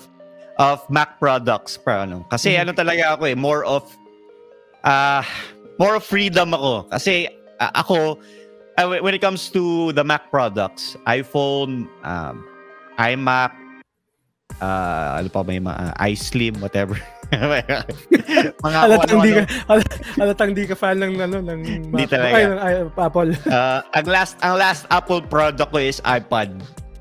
of 0.59 0.83
Mac 0.91 1.15
products. 1.15 1.79
Pero 1.79 2.03
ano. 2.03 2.27
Kasi 2.27 2.51
Mhm. 2.51 2.59
ano 2.59 2.71
talaga 2.75 3.15
ako 3.15 3.23
eh, 3.23 3.35
more 3.39 3.63
of 3.63 3.87
ah 4.83 5.23
more 5.79 5.95
of 5.95 6.03
freedom 6.03 6.51
ako. 6.51 6.91
Kasi 6.91 7.31
uh, 7.55 7.71
ako, 7.73 8.19
uh, 8.75 8.87
when 8.99 9.15
it 9.15 9.23
comes 9.23 9.47
to 9.47 9.95
the 9.95 10.03
Mac 10.03 10.27
products, 10.27 10.99
iPhone, 11.07 11.87
um, 12.03 12.43
iMac, 12.99 13.55
uh, 14.59 15.23
ano 15.23 15.31
pa 15.31 15.39
ba 15.39 15.55
yung 15.55 15.71
mga, 15.71 15.95
uh, 15.95 16.03
iSlim, 16.03 16.59
whatever. 16.59 16.99
mga 17.29 18.79
halatang 18.83 19.19
di 19.21 19.31
ka 19.37 19.43
halatang 20.17 20.51
di 20.57 20.63
ka 20.65 20.75
fan 20.75 20.97
ng 20.97 21.13
ano 21.21 21.37
ng 21.45 21.61
Di 21.93 22.05
talaga. 22.09 22.33
Ay, 22.33 22.43
ng, 22.45 22.59
ay, 22.59 22.73
Apple. 22.97 23.31
uh, 23.53 23.79
ang 23.97 24.07
last 24.09 24.33
ang 24.41 24.55
last 24.57 24.89
Apple 24.89 25.21
product 25.21 25.69
ko 25.69 25.77
is 25.77 26.01
iPad. 26.01 26.57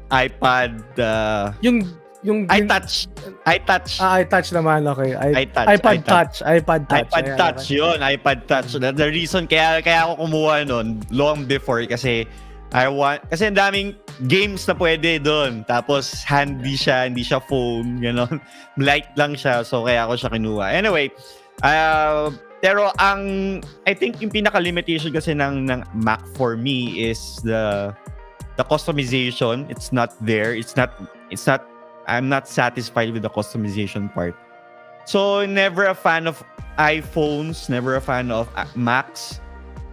iPad 0.08 0.72
uh, 1.00 1.52
yung 1.64 1.84
yung 2.26 2.50
iTouch. 2.50 3.06
iTouch. 3.46 4.02
Ah, 4.02 4.18
iTouch 4.18 4.50
naman 4.50 4.82
okay. 4.90 5.14
I, 5.14 5.46
iTouch. 5.46 5.68
iPad 5.78 5.98
Touch, 6.02 6.34
iPad 6.42 6.82
Touch. 6.90 7.06
iPad 7.06 7.24
Ayan, 7.24 7.38
Touch 7.38 7.62
okay. 7.62 7.76
'yun, 7.78 7.98
iPad 8.02 8.38
Touch. 8.50 8.70
The, 8.74 8.90
the 8.90 9.08
reason 9.08 9.46
kaya 9.46 9.78
kaya 9.80 10.04
ako 10.04 10.26
kumuha 10.26 10.66
noon 10.66 10.98
long 11.14 11.46
before 11.46 11.80
kasi 11.86 12.26
I 12.72 12.84
want 12.92 13.24
kasi 13.32 13.48
ang 13.48 13.56
daming 13.56 13.96
games 14.28 14.68
na 14.68 14.76
pwede 14.76 15.22
doon. 15.22 15.64
Tapos 15.64 16.20
handy 16.26 16.76
siya, 16.76 17.08
hindi 17.08 17.24
siya 17.24 17.40
phone, 17.40 18.02
gano'n. 18.02 18.36
Light 18.88 19.08
lang 19.16 19.38
siya, 19.38 19.64
so 19.64 19.88
kaya 19.88 20.04
ako 20.04 20.20
siya 20.20 20.30
kinuha. 20.34 20.66
Anyway, 20.76 21.08
uh, 21.64 22.28
pero 22.60 22.90
ang 22.98 23.22
I 23.86 23.94
think 23.94 24.20
yung 24.20 24.34
pinaka 24.34 24.58
limitation 24.58 25.14
kasi 25.14 25.32
ng 25.32 25.70
ng 25.70 25.80
Mac 25.94 26.20
for 26.34 26.58
me 26.58 26.98
is 26.98 27.40
the 27.46 27.94
the 28.58 28.64
customization. 28.66 29.64
It's 29.70 29.94
not 29.94 30.12
there. 30.20 30.52
It's 30.52 30.74
not 30.74 30.92
it's 31.30 31.46
not 31.46 31.64
I'm 32.10 32.28
not 32.28 32.48
satisfied 32.48 33.14
with 33.14 33.22
the 33.22 33.30
customization 33.30 34.12
part. 34.12 34.34
So 35.06 35.46
never 35.46 35.88
a 35.88 35.96
fan 35.96 36.26
of 36.26 36.42
iPhones, 36.76 37.70
never 37.72 37.96
a 37.96 38.02
fan 38.02 38.28
of 38.28 38.50
uh, 38.56 38.66
Macs. 38.76 39.40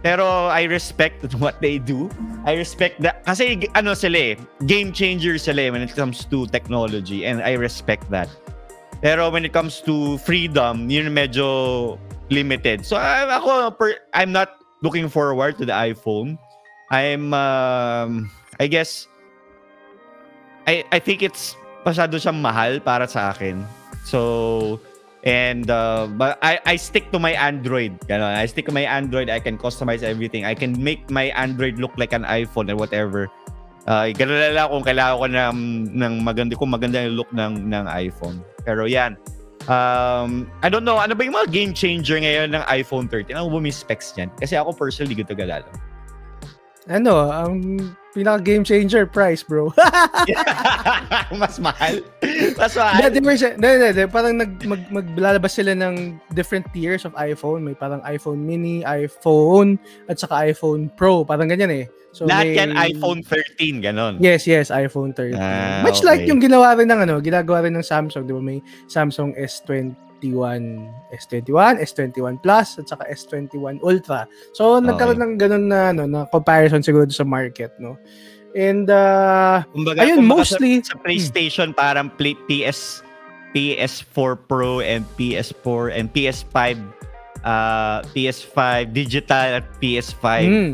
Pero 0.06 0.54
I 0.54 0.70
respect 0.70 1.26
what 1.42 1.58
they 1.66 1.82
do. 1.82 2.14
I 2.46 2.54
respect 2.54 3.02
that. 3.02 3.26
Kasi 3.26 3.66
ano 3.74 3.98
sila 3.98 4.38
eh, 4.38 4.38
game 4.70 4.94
changer 4.94 5.42
sila 5.42 5.66
eh 5.66 5.70
when 5.74 5.82
it 5.82 5.98
comes 5.98 6.30
to 6.30 6.46
technology 6.54 7.26
and 7.26 7.42
I 7.42 7.58
respect 7.58 8.06
that. 8.14 8.30
Pero 9.02 9.34
when 9.34 9.42
it 9.42 9.50
comes 9.50 9.82
to 9.90 10.22
freedom, 10.22 10.94
yun 10.94 11.10
medyo 11.10 11.98
limited. 12.30 12.86
So 12.86 13.02
ako, 13.02 13.74
per, 13.74 13.98
I'm 14.14 14.30
not 14.30 14.62
looking 14.86 15.10
forward 15.10 15.58
to 15.58 15.66
the 15.66 15.74
iPhone. 15.74 16.38
I'm, 16.94 17.34
um, 17.34 18.30
I 18.62 18.70
guess, 18.70 19.10
I, 20.70 20.86
I 20.94 21.02
think 21.02 21.26
it's 21.26 21.58
masyado 21.82 22.22
siyang 22.22 22.42
mahal 22.46 22.78
para 22.82 23.10
sa 23.10 23.34
akin. 23.34 23.66
So, 24.06 24.80
And 25.26 25.74
uh, 25.74 26.06
but 26.06 26.38
I 26.46 26.62
I 26.66 26.76
stick 26.78 27.10
to 27.10 27.18
my 27.18 27.34
Android. 27.34 27.98
Ganon. 28.06 28.38
I 28.38 28.46
stick 28.46 28.70
to 28.70 28.74
my 28.74 28.86
Android. 28.86 29.30
I 29.30 29.42
can 29.42 29.58
customize 29.58 30.06
everything. 30.06 30.46
I 30.46 30.54
can 30.54 30.78
make 30.78 31.10
my 31.10 31.34
Android 31.34 31.82
look 31.82 31.98
like 31.98 32.14
an 32.14 32.24
iPhone 32.30 32.70
or 32.70 32.78
whatever. 32.78 33.26
Uh, 33.86 34.10
ganun 34.14 34.42
lang 34.54 34.70
kung 34.70 34.82
kailangan 34.82 35.16
ko 35.22 35.26
ng, 35.30 35.58
ng 35.94 36.14
maganda, 36.26 36.54
kung 36.58 36.74
maganda 36.74 37.06
yung 37.06 37.22
look 37.22 37.30
ng, 37.30 37.70
ng 37.70 37.86
iPhone. 37.86 38.42
Pero 38.66 38.90
yan. 38.90 39.14
Um, 39.70 40.50
I 40.62 40.70
don't 40.70 40.86
know, 40.86 40.98
ano 40.98 41.14
ba 41.14 41.22
yung 41.26 41.38
mga 41.38 41.50
game 41.54 41.72
changer 41.74 42.18
ngayon 42.18 42.54
ng 42.58 42.64
iPhone 42.70 43.06
13? 43.10 43.38
Ano 43.38 43.50
ba 43.50 43.62
may 43.62 43.74
specs 43.74 44.14
niyan? 44.18 44.34
Kasi 44.42 44.58
ako 44.58 44.74
personally, 44.74 45.14
gito 45.14 45.38
galalo. 45.38 45.70
Ano, 46.86 47.34
ang 47.34 47.82
pinaka 48.14 48.40
game 48.46 48.64
changer 48.64 49.10
price, 49.10 49.42
bro. 49.42 49.74
Mas 51.42 51.58
mahal. 51.58 52.00
Mas 52.56 52.78
mahal. 52.78 53.10
Hindi, 53.10 53.20
di, 53.20 53.36
di, 53.58 53.70
di, 53.76 53.90
di, 53.92 54.04
parang 54.06 54.38
nag, 54.38 54.52
mag, 54.64 54.82
maglalabas 54.94 55.58
sila 55.58 55.74
ng 55.74 56.16
different 56.38 56.64
tiers 56.72 57.04
of 57.04 57.12
iPhone. 57.18 57.66
May 57.66 57.74
parang 57.74 58.06
iPhone 58.06 58.46
mini, 58.46 58.86
iPhone, 58.86 59.82
at 60.08 60.22
saka 60.22 60.46
iPhone 60.46 60.94
Pro. 60.94 61.26
Parang 61.26 61.50
ganyan 61.50 61.74
eh. 61.74 61.86
So 62.16 62.24
Lahat 62.24 62.48
may, 62.48 62.56
yan 62.56 62.72
iPhone 62.78 63.20
13, 63.28 63.84
ganon. 63.84 64.14
Yes, 64.24 64.48
yes, 64.48 64.72
iPhone 64.72 65.12
13. 65.12 65.36
Ah, 65.36 65.84
Much 65.84 66.00
okay. 66.00 66.08
like 66.08 66.24
yung 66.30 66.40
ginawa 66.40 66.78
rin 66.80 66.88
ng 66.88 67.04
ano, 67.04 67.20
ginagawa 67.20 67.68
rin 67.68 67.76
ng 67.76 67.84
Samsung, 67.84 68.24
di 68.24 68.32
ba? 68.32 68.40
May 68.40 68.64
Samsung 68.88 69.36
S21, 70.26 70.90
S21, 71.14 71.74
S21 71.82 72.34
Plus, 72.42 72.80
at 72.80 72.90
saka 72.90 73.04
S21 73.12 73.84
Ultra. 73.84 74.26
So, 74.54 74.80
nagkaroon 74.82 75.22
ng 75.22 75.34
ganun 75.38 75.66
na, 75.70 75.94
ano, 75.94 76.04
na 76.10 76.20
comparison 76.32 76.82
siguro 76.82 77.06
sa 77.12 77.28
market, 77.28 77.74
no? 77.78 77.98
And, 78.56 78.88
uh, 78.88 79.68
Kumbaga, 79.76 80.08
ayun, 80.08 80.24
kumbaga 80.24 80.40
mostly, 80.40 80.80
sa, 80.82 80.96
sa 80.96 81.04
PlayStation 81.04 81.76
parang 81.76 82.08
play, 82.16 82.40
PS 82.48 83.04
PS4 83.56 84.36
Pro 84.52 84.84
and 84.84 85.08
PS4 85.16 85.96
and 85.96 86.12
PS5 86.12 86.76
uh 87.48 88.04
PS5 88.12 88.92
digital 88.92 89.64
at 89.64 89.66
PS5 89.80 90.28
mm, 90.44 90.72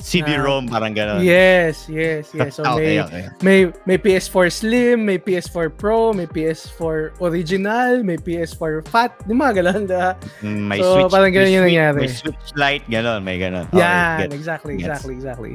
CD-ROM 0.00 0.66
parang 0.66 0.92
gano'n. 0.92 1.20
yes, 1.20 1.86
yes, 1.86 2.32
yes. 2.32 2.56
So, 2.56 2.64
may, 2.76 2.98
okay, 2.98 2.98
okay. 3.00 3.24
may, 3.40 3.58
may 3.84 3.96
PS4 3.96 4.48
Slim, 4.50 5.04
may 5.04 5.18
PS4 5.18 5.70
Pro, 5.70 6.12
may 6.12 6.26
PS4 6.26 7.20
Original, 7.20 8.02
may 8.02 8.16
PS4 8.16 8.82
Fat, 8.88 9.12
di 9.24 9.32
mga 9.32 9.60
ganun, 9.62 9.84
diba? 9.86 10.16
Mm, 10.40 10.62
May 10.66 10.78
So, 10.80 10.88
Switch. 10.96 11.12
parang 11.12 11.30
ganun 11.30 11.46
may 11.46 11.54
yung 11.54 11.66
nangyari. 11.68 12.00
May 12.00 12.10
Switch 12.10 12.46
Lite, 12.56 12.84
gano'n. 12.88 13.20
May 13.22 13.36
gano'n. 13.38 13.66
Yan, 13.72 14.18
get- 14.24 14.32
exactly, 14.32 14.74
gets. 14.76 14.88
exactly, 15.04 15.12
exactly. 15.14 15.52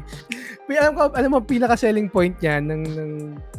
Alam 0.65 0.93
ko, 0.97 1.03
alam 1.13 1.29
mo, 1.29 1.39
pinaka-selling 1.41 2.09
point 2.09 2.33
niyan 2.41 2.65
ng, 2.65 2.83
ng 2.97 3.11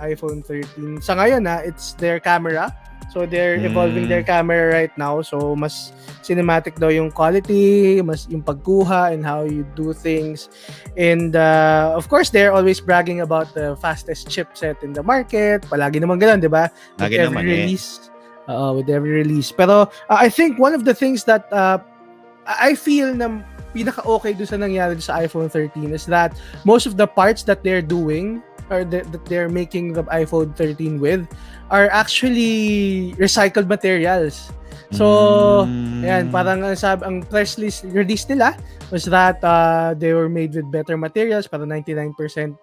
iPhone 0.03 0.43
13. 0.43 0.99
Sa 0.99 1.15
ngayon 1.15 1.47
na, 1.47 1.63
it's 1.63 1.95
their 2.03 2.19
camera. 2.19 2.75
So 3.15 3.25
they're 3.25 3.55
evolving 3.63 4.11
Mm. 4.11 4.13
their 4.13 4.25
camera 4.27 4.69
right 4.69 4.91
now. 4.99 5.23
So 5.23 5.55
mas 5.55 5.95
cinematic 6.21 6.77
daw 6.77 6.91
yung 6.91 7.15
quality, 7.15 8.03
mas 8.03 8.27
yung 8.29 8.43
pagkuha 8.43 9.15
and 9.15 9.23
how 9.25 9.47
you 9.47 9.63
do 9.79 9.95
things. 9.95 10.51
And 10.99 11.33
uh, 11.33 11.95
of 11.95 12.11
course, 12.11 12.29
they're 12.29 12.51
always 12.53 12.83
bragging 12.83 13.23
about 13.23 13.55
the 13.55 13.79
fastest 13.79 14.27
chipset 14.29 14.83
in 14.83 14.93
the 14.93 15.07
market. 15.07 15.65
Palagi 15.71 16.03
naman 16.03 16.19
ganun, 16.19 16.43
di 16.43 16.51
ba? 16.51 16.69
With 16.99 17.09
Lagi 17.09 17.17
every 17.23 17.31
naman, 17.31 17.43
eh. 17.47 17.53
release. 17.65 18.11
Uh, 18.51 18.75
with 18.77 18.91
every 18.91 19.15
release. 19.23 19.49
Pero 19.55 19.87
uh, 19.87 20.19
I 20.19 20.29
think 20.29 20.59
one 20.59 20.75
of 20.75 20.83
the 20.85 20.93
things 20.93 21.23
that 21.25 21.47
uh, 21.55 21.79
I 22.45 22.75
feel 22.75 23.15
na 23.15 23.41
pinaka-okay 23.77 24.33
doon 24.33 24.49
sa 24.49 24.57
nangyari 24.57 24.97
sa 24.97 25.21
iPhone 25.21 25.53
13 25.53 25.93
is 25.93 26.09
that 26.09 26.33
most 26.65 26.89
of 26.89 26.97
the 26.97 27.05
parts 27.05 27.45
that 27.45 27.61
they're 27.61 27.85
doing 27.85 28.41
or 28.73 28.83
that, 28.89 29.05
that 29.13 29.23
they're 29.29 29.53
making 29.53 29.93
the 29.93 30.03
iPhone 30.09 30.57
13 30.57 30.97
with 30.97 31.29
are 31.69 31.93
actually 31.93 33.13
recycled 33.21 33.69
materials. 33.69 34.49
So, 34.95 35.67
Mm. 35.67 36.07
Ayan, 36.07 36.25
parang 36.31 36.63
ang 36.63 36.79
sab 36.79 37.03
ang 37.03 37.27
press 37.27 37.59
list 37.59 37.83
release 37.91 38.23
nila 38.31 38.55
was 38.95 39.03
that 39.11 39.43
uh, 39.43 39.99
they 39.99 40.15
were 40.15 40.31
made 40.31 40.55
with 40.55 40.71
better 40.71 40.95
materials, 40.95 41.51
para 41.51 41.67
99% 41.67 42.15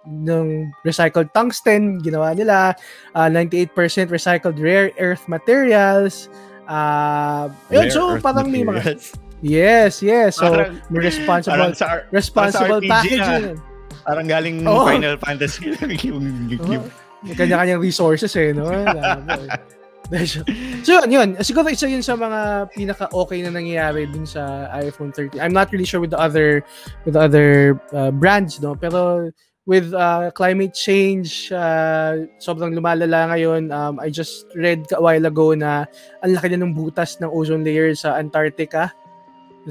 ng 0.08 0.48
recycled 0.88 1.28
tungsten 1.36 2.00
ginawa 2.00 2.32
nila, 2.32 2.72
uh, 3.12 3.28
98% 3.28 3.76
recycled 4.08 4.56
rare 4.56 4.96
earth 5.04 5.28
materials. 5.28 6.32
Uh, 6.64 7.52
yun, 7.68 7.92
so 7.92 8.16
earth 8.16 8.24
parang 8.24 8.48
may 8.48 8.64
mga 8.64 8.80
materials. 8.80 9.20
Yes, 9.44 10.00
yes. 10.00 10.40
So 10.40 10.48
Parang- 10.48 10.80
may 10.88 11.00
responsible 11.04 11.52
Parang 11.52 11.76
sa, 11.76 12.08
responsible 12.16 12.80
RPG 12.80 12.88
packaging. 12.88 13.60
parang 14.08 14.28
galing 14.28 14.56
Oo. 14.64 14.88
Final 14.88 15.16
Fantasy 15.20 15.76
lang 15.76 15.92
yung, 16.08 16.24
yung, 16.48 16.88
yung 17.28 17.36
kanya-kanyang 17.36 17.84
resources 17.84 18.32
eh, 18.40 18.56
no? 18.56 18.72
So 20.84 21.00
yun, 21.00 21.10
yun. 21.10 21.30
Siguro 21.42 21.72
isa 21.72 21.88
yun 21.90 22.04
sa 22.06 22.14
mga 22.14 22.70
pinaka-okay 22.76 23.40
na 23.42 23.50
nangyayari 23.50 24.06
dun 24.06 24.28
sa 24.28 24.70
iPhone 24.78 25.10
13. 25.16 25.42
I'm 25.42 25.56
not 25.56 25.72
really 25.72 25.88
sure 25.88 26.04
with 26.04 26.12
the 26.14 26.20
other 26.22 26.62
with 27.08 27.18
the 27.18 27.24
other 27.24 27.80
uh, 27.96 28.12
brands, 28.14 28.62
no? 28.62 28.76
Pero 28.78 29.32
with 29.66 29.90
uh, 29.96 30.30
climate 30.36 30.76
change, 30.76 31.50
uh, 31.56 32.28
sobrang 32.38 32.76
lumalala 32.76 33.32
ngayon. 33.32 33.72
Um, 33.74 33.98
I 33.98 34.12
just 34.12 34.46
read 34.54 34.86
a 34.92 35.02
while 35.02 35.24
ago 35.24 35.56
na 35.56 35.88
ang 36.22 36.36
laki 36.36 36.52
na 36.52 36.62
ng 36.62 36.76
butas 36.76 37.18
ng 37.24 37.32
ozone 37.32 37.64
layer 37.64 37.96
sa 37.96 38.20
Antarctica. 38.20 38.92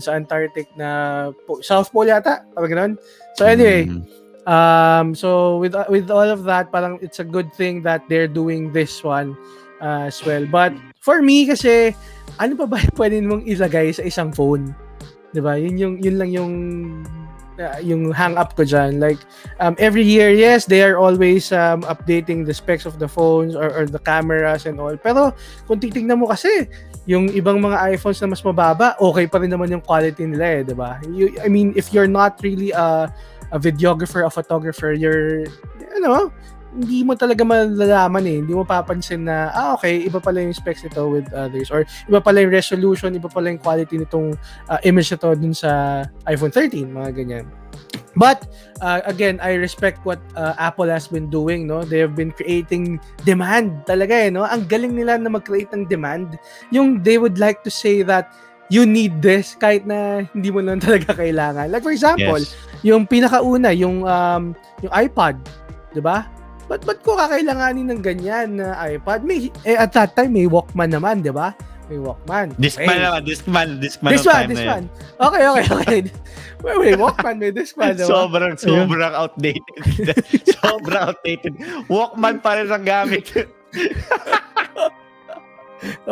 Sa 0.00 0.16
Antarctic 0.16 0.72
na 0.76 1.28
po, 1.44 1.60
South 1.60 1.92
Pole 1.92 2.08
yata, 2.08 2.48
parang 2.56 2.70
ganun. 2.72 2.92
So 3.36 3.44
anyway, 3.44 3.88
Mm. 3.88 4.22
Um, 4.42 5.14
so 5.14 5.58
with 5.62 5.78
with 5.86 6.10
all 6.10 6.26
of 6.26 6.42
that, 6.50 6.74
parang 6.74 6.98
it's 6.98 7.22
a 7.22 7.26
good 7.26 7.54
thing 7.54 7.82
that 7.86 8.02
they're 8.10 8.30
doing 8.30 8.74
this 8.74 8.98
one 9.06 9.38
uh, 9.78 10.10
as 10.10 10.18
well. 10.26 10.42
But 10.50 10.74
for 10.98 11.22
me 11.22 11.46
kasi 11.46 11.94
ano 12.42 12.58
pa 12.58 12.66
ba 12.66 12.82
pwede 12.98 13.22
mong 13.22 13.46
ilagay 13.46 13.94
sa 13.94 14.02
isang 14.02 14.34
phone? 14.34 14.74
'Di 15.30 15.38
ba? 15.38 15.54
Yun 15.54 15.76
yung 15.78 15.94
yun 16.02 16.16
lang 16.18 16.30
yung 16.34 16.54
uh, 17.62 17.78
yung 17.78 18.10
hang 18.10 18.34
up 18.34 18.58
ko 18.58 18.66
diyan. 18.66 18.98
Like 18.98 19.22
um, 19.62 19.78
every 19.78 20.02
year, 20.02 20.34
yes, 20.34 20.66
they 20.66 20.82
are 20.82 20.98
always 20.98 21.54
um, 21.54 21.86
updating 21.86 22.44
the 22.44 22.52
specs 22.52 22.84
of 22.84 22.98
the 22.98 23.06
phones 23.06 23.54
or, 23.54 23.70
or 23.70 23.86
the 23.86 24.02
cameras 24.02 24.66
and 24.66 24.82
all. 24.82 24.98
Pero 24.98 25.30
kung 25.70 25.78
titingnan 25.78 26.18
mo 26.18 26.26
kasi 26.26 26.66
yung 27.06 27.30
ibang 27.30 27.58
mga 27.62 27.94
iPhones 27.94 28.18
na 28.22 28.34
mas 28.34 28.42
mababa, 28.42 28.98
okay 28.98 29.26
pa 29.30 29.38
rin 29.38 29.50
naman 29.50 29.70
yung 29.70 29.82
quality 29.82 30.26
nila 30.26 30.46
eh, 30.58 30.62
'di 30.66 30.74
ba? 30.74 30.98
I 31.42 31.48
mean, 31.48 31.70
if 31.78 31.94
you're 31.94 32.10
not 32.10 32.42
really 32.42 32.74
a 32.74 33.10
a 33.52 33.58
videographer, 33.60 34.24
a 34.24 34.30
photographer, 34.30 34.92
you're, 34.96 35.44
you 35.78 36.00
know, 36.00 36.32
hindi 36.72 37.04
mo 37.04 37.12
talaga 37.12 37.44
malalaman 37.44 38.24
eh. 38.24 38.36
Hindi 38.40 38.52
mo 38.56 38.64
papansin 38.64 39.28
na, 39.28 39.52
ah, 39.52 39.76
okay, 39.76 40.08
iba 40.08 40.18
pala 40.18 40.40
yung 40.40 40.56
specs 40.56 40.84
nito 40.84 41.04
with 41.04 41.28
others. 41.36 41.68
Or 41.68 41.84
iba 42.08 42.20
pala 42.24 42.40
yung 42.40 42.52
resolution, 42.52 43.12
iba 43.12 43.28
pala 43.28 43.52
yung 43.52 43.60
quality 43.60 44.00
nitong 44.00 44.32
uh, 44.72 44.80
image 44.82 45.12
nito 45.12 45.28
dun 45.36 45.52
sa 45.52 46.02
iPhone 46.24 46.50
13, 46.50 46.88
mga 46.88 47.10
ganyan. 47.12 47.46
But 48.12 48.44
uh, 48.84 49.00
again, 49.08 49.40
I 49.40 49.56
respect 49.56 50.04
what 50.04 50.20
uh, 50.36 50.52
Apple 50.60 50.88
has 50.88 51.08
been 51.08 51.32
doing, 51.32 51.64
no? 51.64 51.80
They 51.84 52.00
have 52.04 52.12
been 52.12 52.32
creating 52.32 53.00
demand 53.24 53.88
talaga 53.88 54.28
eh, 54.28 54.28
no? 54.28 54.44
Ang 54.44 54.68
galing 54.68 54.92
nila 54.92 55.16
na 55.16 55.32
mag-create 55.32 55.72
ng 55.72 55.88
demand. 55.88 56.36
Yung 56.72 57.00
they 57.00 57.16
would 57.16 57.40
like 57.40 57.64
to 57.64 57.72
say 57.72 58.04
that 58.04 58.32
you 58.68 58.84
need 58.84 59.20
this 59.20 59.56
kahit 59.56 59.84
na 59.88 60.28
hindi 60.32 60.52
mo 60.52 60.60
lang 60.60 60.80
talaga 60.84 61.16
kailangan. 61.16 61.72
Like 61.72 61.84
for 61.84 61.92
example, 61.92 62.40
yes. 62.40 62.52
yung 62.84 63.08
pinakauna, 63.08 63.72
yung 63.72 64.04
um, 64.04 64.52
yung 64.84 64.92
iPod, 64.92 65.40
'di 65.96 66.04
ba? 66.04 66.28
Ba't, 66.72 66.88
ba't 66.88 67.04
ko 67.04 67.20
kakailanganin 67.20 67.92
ng 67.92 68.00
ganyan 68.00 68.56
na 68.56 68.72
iPod? 68.88 69.28
May, 69.28 69.52
eh, 69.68 69.76
at 69.76 69.92
that 69.92 70.16
time, 70.16 70.32
may 70.32 70.48
Walkman 70.48 70.88
naman, 70.88 71.20
di 71.20 71.28
ba? 71.28 71.52
May 71.92 72.00
Walkman. 72.00 72.56
Discman 72.56 72.96
okay. 72.96 73.04
naman, 73.04 73.20
Discman, 73.28 73.68
Discman. 73.76 74.12
Discman, 74.16 74.44
Discman. 74.48 74.82
Okay, 75.20 75.42
okay, 75.52 75.66
okay. 75.68 76.00
Wait, 76.64 76.76
wait, 76.80 76.96
Walkman, 76.96 77.36
may 77.36 77.52
Discman, 77.52 77.92
diba? 77.92 78.08
Sobrang, 78.08 78.56
sobrang 78.56 79.12
outdated. 79.12 79.76
sobrang 80.64 81.12
outdated. 81.12 81.60
Walkman 81.92 82.40
pa 82.40 82.56
rin 82.56 82.72
ang 82.72 82.88
gamit. 82.88 83.28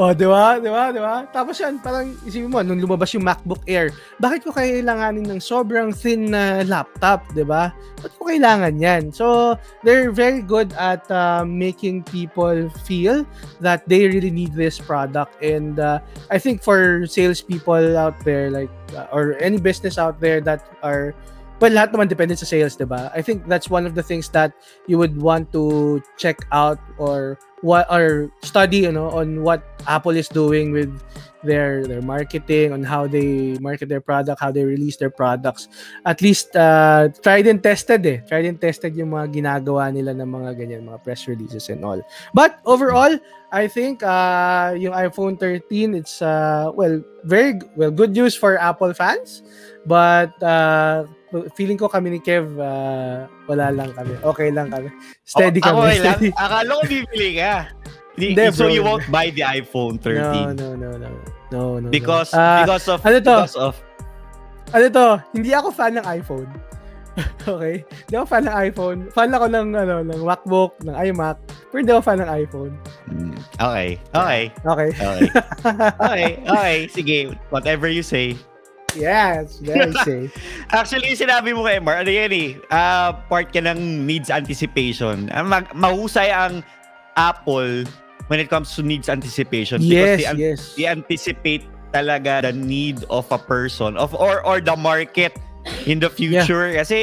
oh, 0.00 0.16
di 0.16 0.24
ba? 0.24 0.56
Di 0.56 0.72
ba? 0.72 0.88
Di 0.88 1.00
ba? 1.00 1.28
Tapos 1.28 1.60
yan, 1.60 1.76
parang 1.84 2.16
isipin 2.24 2.48
mo, 2.48 2.64
nung 2.64 2.80
lumabas 2.80 3.12
yung 3.12 3.28
MacBook 3.28 3.60
Air, 3.68 3.92
bakit 4.16 4.48
ko 4.48 4.50
kailanganin 4.56 5.28
ng 5.28 5.40
sobrang 5.44 5.92
thin 5.92 6.32
na 6.32 6.64
laptop, 6.64 7.20
di 7.36 7.44
ba? 7.44 7.68
Ba't 8.00 8.12
ko 8.16 8.32
kailangan 8.32 8.80
yan? 8.80 9.12
So, 9.12 9.60
they're 9.84 10.08
very 10.08 10.40
good 10.40 10.72
at 10.80 11.04
uh, 11.12 11.44
making 11.44 12.08
people 12.08 12.72
feel 12.88 13.28
that 13.60 13.84
they 13.84 14.08
really 14.08 14.32
need 14.32 14.56
this 14.56 14.80
product. 14.80 15.36
And 15.44 15.76
uh, 15.76 16.00
I 16.32 16.40
think 16.40 16.64
for 16.64 17.04
salespeople 17.04 18.00
out 18.00 18.16
there, 18.24 18.48
like, 18.48 18.72
uh, 18.96 19.12
or 19.12 19.36
any 19.36 19.60
business 19.60 20.00
out 20.00 20.16
there 20.16 20.40
that 20.48 20.64
are 20.80 21.12
well, 21.60 21.76
lahat 21.76 21.92
naman 21.92 22.08
depende 22.08 22.32
sa 22.40 22.48
sales, 22.48 22.72
'di 22.74 22.88
ba? 22.88 23.12
I 23.12 23.20
think 23.20 23.44
that's 23.44 23.68
one 23.68 23.84
of 23.84 23.92
the 23.92 24.00
things 24.00 24.32
that 24.32 24.56
you 24.88 24.96
would 24.96 25.20
want 25.20 25.52
to 25.52 26.00
check 26.16 26.40
out 26.56 26.80
or 26.96 27.36
what 27.62 27.90
or 27.90 28.30
study, 28.42 28.88
you 28.88 28.92
know, 28.92 29.10
on 29.10 29.42
what 29.42 29.62
Apple 29.86 30.16
is 30.16 30.28
doing 30.28 30.72
with 30.72 30.90
their 31.42 31.86
their 31.86 32.02
marketing, 32.02 32.72
on 32.72 32.84
how 32.84 33.06
they 33.06 33.56
market 33.60 33.88
their 33.88 34.00
product, 34.00 34.40
how 34.40 34.52
they 34.52 34.64
release 34.64 34.96
their 34.96 35.10
products. 35.10 35.68
At 36.04 36.20
least 36.20 36.56
uh, 36.56 37.08
tried 37.22 37.46
and 37.46 37.62
tested 37.62 38.04
eh. 38.04 38.18
Tried 38.28 38.44
and 38.44 38.60
tested 38.60 38.96
yung 38.96 39.16
mga 39.16 39.32
ginagawa 39.32 39.92
nila 39.92 40.12
ng 40.12 40.28
mga 40.28 40.50
ganyan, 40.56 40.88
mga 40.88 41.00
press 41.04 41.28
releases 41.28 41.68
and 41.68 41.84
all. 41.84 42.00
But 42.34 42.60
overall, 42.64 43.16
I 43.50 43.66
think 43.66 44.02
uh, 44.02 44.74
yung 44.78 44.94
iPhone 44.94 45.38
13, 45.38 45.94
it's 45.94 46.22
uh, 46.22 46.70
well, 46.74 47.02
very 47.24 47.58
well 47.74 47.90
good 47.90 48.14
news 48.14 48.38
for 48.38 48.54
Apple 48.58 48.94
fans. 48.94 49.42
But 49.86 50.30
uh, 50.42 51.04
feeling 51.54 51.78
ko 51.78 51.88
kami 51.88 52.14
ni 52.14 52.20
Kev, 52.22 52.46
uh, 52.58 53.26
wala 53.50 53.74
lang 53.74 53.90
kami. 53.94 54.14
Okay 54.22 54.54
lang 54.54 54.70
kami. 54.70 54.90
Steady 55.26 55.58
oh, 55.62 55.74
kami. 55.74 55.78
Okay 55.78 55.98
lang. 56.02 56.18
Akala 56.46 56.70
ko 56.78 56.82
bibili 56.86 57.28
ka. 57.38 57.70
Hindi, 58.20 58.42
so 58.52 58.68
bro. 58.68 58.74
you 58.74 58.82
won't 58.84 59.06
buy 59.08 59.32
the 59.32 59.42
iPhone 59.42 59.96
13? 59.96 60.20
No, 60.20 60.52
no, 60.52 60.68
no, 60.76 60.90
no. 60.98 61.10
No, 61.50 61.60
no. 61.80 61.88
Because, 61.88 62.34
no. 62.34 62.38
Uh, 62.38 62.62
because 62.62 62.86
of, 62.86 62.98
ano 63.02 63.18
to? 63.18 63.36
because 63.40 63.56
of, 63.56 63.74
ano 64.70 64.86
to? 64.92 65.08
Hindi 65.32 65.50
ako 65.56 65.68
fan 65.72 65.92
ng 65.98 66.06
iPhone. 66.06 66.50
okay? 67.50 67.82
Hindi 67.82 68.14
ako 68.14 68.26
fan 68.28 68.44
ng 68.46 68.56
iPhone. 68.70 68.98
Fan 69.10 69.30
ako 69.32 69.46
ng, 69.48 69.66
ano, 69.74 69.94
ng 70.04 70.20
MacBook, 70.20 70.78
ng 70.84 70.94
iMac. 70.94 71.38
Pero 71.70 71.78
hindi 71.86 71.92
ako 71.94 72.02
fan 72.02 72.18
ng 72.18 72.30
iPhone. 72.34 72.72
Hmm, 73.06 73.34
okay. 73.62 73.88
Okay. 74.10 74.42
Okay. 74.66 74.88
Okay. 74.90 75.26
okay. 76.10 76.30
Okay. 76.42 76.76
Sige. 76.90 77.18
Whatever 77.54 77.86
you 77.86 78.02
say. 78.02 78.34
Yes, 78.98 79.62
very 79.62 79.94
safe. 80.06 80.34
Actually, 80.74 81.14
sinabi 81.14 81.54
mo 81.54 81.62
kay 81.62 81.78
Mar, 81.78 82.02
ano 82.02 82.10
yan 82.10 82.32
eh, 82.34 82.48
uh, 82.74 83.14
part 83.30 83.54
ka 83.54 83.62
ng 83.62 84.02
needs 84.02 84.34
anticipation. 84.34 85.30
Uh, 85.30 85.46
mag, 85.46 85.70
mahusay 85.78 86.34
ang 86.34 86.66
Apple 87.14 87.86
when 88.26 88.42
it 88.42 88.50
comes 88.50 88.74
to 88.74 88.82
needs 88.82 89.06
anticipation. 89.06 89.78
Yes, 89.78 90.18
because 90.18 90.34
they, 90.34 90.42
yes. 90.42 90.60
They 90.74 90.86
anticipate 90.90 91.62
talaga 91.94 92.42
the 92.46 92.54
need 92.54 93.02
of 93.10 93.30
a 93.30 93.38
person 93.38 93.98
of 93.98 94.14
or 94.14 94.42
or 94.46 94.62
the 94.62 94.74
market 94.74 95.38
in 95.86 96.02
the 96.02 96.10
future. 96.10 96.70
Yeah. 96.70 96.82
Kasi 96.82 96.98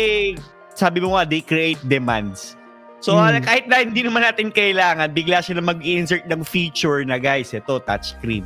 sabi 0.76 1.00
mo 1.00 1.16
nga, 1.16 1.24
they 1.24 1.40
create 1.40 1.80
demands. 1.88 2.57
So, 3.00 3.14
mm. 3.14 3.46
kahit 3.46 3.70
na 3.70 3.86
hindi 3.86 4.02
naman 4.02 4.26
natin 4.26 4.50
kailangan, 4.50 5.14
bigla 5.14 5.46
sila 5.46 5.62
mag-insert 5.62 6.26
ng 6.26 6.42
feature 6.42 7.06
na 7.06 7.22
guys, 7.22 7.54
ito, 7.54 7.78
touchscreen 7.86 8.46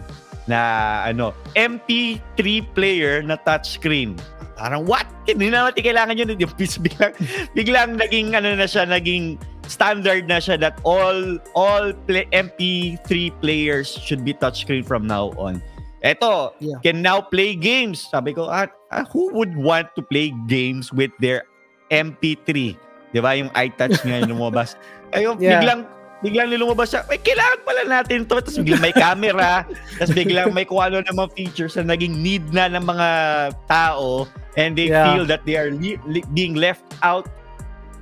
na 0.49 0.59
ano, 1.07 1.31
MP3 1.55 2.65
player 2.75 3.21
na 3.23 3.37
touchscreen. 3.39 4.17
Parang 4.57 4.85
what? 4.85 5.07
Hindi 5.25 5.49
na 5.49 5.69
natin 5.69 5.81
kailangan 5.81 6.13
yun. 6.17 6.35
Yung 6.37 6.53
biglang, 6.57 7.13
biglang 7.57 7.89
naging 7.97 8.35
ano 8.35 8.53
na 8.53 8.67
siya, 8.67 8.85
naging 8.85 9.39
standard 9.71 10.27
na 10.27 10.37
siya 10.37 10.59
that 10.59 10.77
all 10.83 11.39
all 11.55 11.95
play, 12.05 12.27
MP3 12.35 13.31
players 13.39 13.95
should 14.01 14.27
be 14.27 14.35
touchscreen 14.35 14.83
from 14.83 15.07
now 15.07 15.31
on. 15.39 15.63
Eto, 16.01 16.57
yeah. 16.57 16.81
can 16.81 17.01
now 17.01 17.21
play 17.21 17.53
games. 17.53 18.09
Sabi 18.09 18.33
ko, 18.33 18.49
ah, 18.49 18.65
ah, 18.89 19.05
who 19.13 19.29
would 19.37 19.53
want 19.53 19.93
to 19.93 20.01
play 20.01 20.33
games 20.49 20.89
with 20.89 21.13
their 21.21 21.45
MP3? 21.93 22.73
Di 23.11 23.19
ba? 23.19 23.35
Yung 23.35 23.51
iTouch 23.51 23.99
nga 24.03 24.17
yung 24.23 24.35
lumabas. 24.39 24.79
Ayun, 25.11 25.35
yeah. 25.39 25.59
biglang 25.59 25.83
biglang 26.21 26.53
lumabas 26.53 26.93
siya, 26.93 27.01
may 27.09 27.17
kailangan 27.17 27.59
pala 27.65 27.81
natin 27.85 28.23
to. 28.29 28.37
Tapos 28.39 28.57
biglang 28.61 28.81
may 28.81 28.93
camera, 28.93 29.65
tapos 29.97 30.13
biglang 30.13 30.49
may 30.53 30.65
kung 30.65 30.79
ano 30.79 31.01
mga 31.01 31.33
features 31.33 31.75
na 31.81 31.97
naging 31.97 32.21
need 32.21 32.45
na 32.53 32.69
ng 32.69 32.85
mga 32.85 33.09
tao 33.65 34.29
and 34.55 34.77
they 34.77 34.93
yeah. 34.93 35.11
feel 35.11 35.25
that 35.25 35.41
they 35.49 35.57
are 35.57 35.73
li- 35.73 35.99
li- 36.05 36.25
being 36.37 36.53
left 36.53 36.85
out 37.01 37.25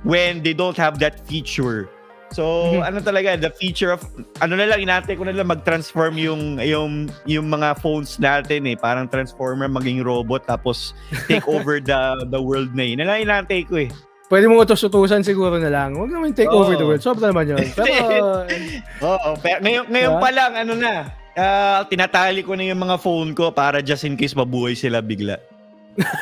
when 0.04 0.44
they 0.44 0.52
don't 0.52 0.76
have 0.76 1.00
that 1.00 1.24
feature. 1.24 1.88
So, 2.30 2.78
mm-hmm. 2.78 2.86
ano 2.86 2.98
talaga, 3.02 3.34
the 3.34 3.50
feature 3.50 3.90
of, 3.90 4.06
ano 4.38 4.54
na 4.54 4.70
lang, 4.70 4.86
inantay 4.86 5.18
ko 5.18 5.26
na 5.26 5.34
lang 5.34 5.50
mag-transform 5.50 6.14
yung, 6.14 6.62
yung, 6.62 7.10
yung 7.26 7.50
mga 7.50 7.82
phones 7.82 8.22
natin 8.22 8.70
eh. 8.70 8.78
Parang 8.78 9.10
transformer, 9.10 9.66
maging 9.66 10.06
robot, 10.06 10.46
tapos 10.46 10.94
take 11.26 11.42
over 11.50 11.82
the 11.82 11.98
the 12.30 12.38
world 12.38 12.70
na 12.70 12.86
yun. 12.86 13.02
Yan 13.02 13.10
lang 13.10 13.26
inantay 13.26 13.66
ko 13.66 13.82
eh. 13.82 13.90
Pwede 14.30 14.46
mong 14.46 14.62
utos-utusan 14.62 15.26
siguro 15.26 15.58
na 15.58 15.66
lang. 15.66 15.98
Huwag 15.98 16.14
naman 16.14 16.30
take 16.30 16.54
oh. 16.54 16.62
over 16.62 16.78
the 16.78 16.86
world. 16.86 17.02
Sobra 17.02 17.34
naman 17.34 17.50
yun. 17.50 17.66
Pero... 17.74 18.46
Oo. 19.10 19.30
Pero 19.42 19.58
ngayon, 19.58 19.90
ngayon 19.90 20.12
yeah. 20.14 20.22
pa 20.22 20.30
lang, 20.30 20.52
ano 20.54 20.72
na, 20.78 20.92
uh, 21.34 21.82
tinatali 21.90 22.46
ko 22.46 22.54
na 22.54 22.70
yung 22.70 22.78
mga 22.78 23.02
phone 23.02 23.34
ko 23.34 23.50
para 23.50 23.82
just 23.82 24.06
in 24.06 24.14
case 24.14 24.38
mabuhay 24.38 24.78
sila 24.78 25.02
bigla. 25.02 25.34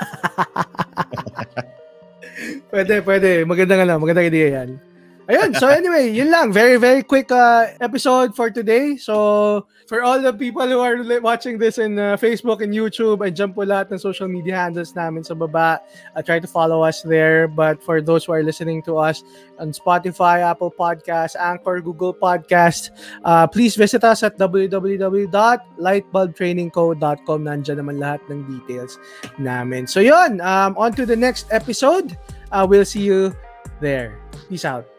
pwede, 2.73 3.05
pwede. 3.05 3.45
Maganda 3.45 3.77
nga 3.77 3.85
lang. 3.85 4.01
Maganda 4.01 4.25
idea 4.25 4.65
yan. 4.65 4.81
Ayun, 5.29 5.53
so 5.61 5.69
anyway, 5.69 6.09
yun 6.09 6.33
lang. 6.33 6.57
Very, 6.57 6.81
very 6.81 7.05
quick 7.05 7.29
uh, 7.29 7.69
episode 7.85 8.33
for 8.33 8.49
today. 8.49 8.97
So, 8.97 9.69
for 9.85 10.01
all 10.01 10.25
the 10.25 10.33
people 10.33 10.65
who 10.65 10.81
are 10.81 10.97
watching 11.21 11.61
this 11.61 11.77
in 11.77 12.01
uh, 12.01 12.17
Facebook 12.17 12.65
and 12.65 12.73
YouTube, 12.73 13.21
and 13.21 13.37
jump 13.37 13.61
po 13.61 13.69
lahat 13.69 13.93
ng 13.93 14.01
social 14.01 14.25
media 14.25 14.57
handles 14.57 14.97
namin 14.97 15.21
sa 15.21 15.37
baba. 15.37 15.85
Uh, 16.17 16.25
try 16.25 16.41
to 16.41 16.49
follow 16.49 16.81
us 16.81 17.05
there. 17.05 17.45
But 17.45 17.85
for 17.85 18.01
those 18.01 18.25
who 18.25 18.33
are 18.33 18.41
listening 18.41 18.81
to 18.89 18.97
us 18.97 19.21
on 19.61 19.77
Spotify, 19.77 20.41
Apple 20.41 20.73
Podcasts, 20.73 21.37
Anchor, 21.37 21.85
Google 21.85 22.17
Podcasts, 22.17 22.89
uh, 23.21 23.45
please 23.45 23.77
visit 23.77 24.09
us 24.09 24.25
at 24.25 24.41
www.lightbulbtrainingco.com. 24.41 27.39
Nandiyan 27.45 27.77
naman 27.77 28.01
lahat 28.01 28.25
ng 28.33 28.49
details 28.49 28.97
namin. 29.37 29.85
So 29.85 30.01
yun, 30.01 30.41
um, 30.41 30.73
on 30.81 30.97
to 30.97 31.05
the 31.05 31.21
next 31.21 31.53
episode. 31.53 32.17
Uh, 32.49 32.65
we'll 32.65 32.89
see 32.89 33.05
you 33.05 33.37
there. 33.85 34.17
Peace 34.49 34.65
out. 34.65 34.98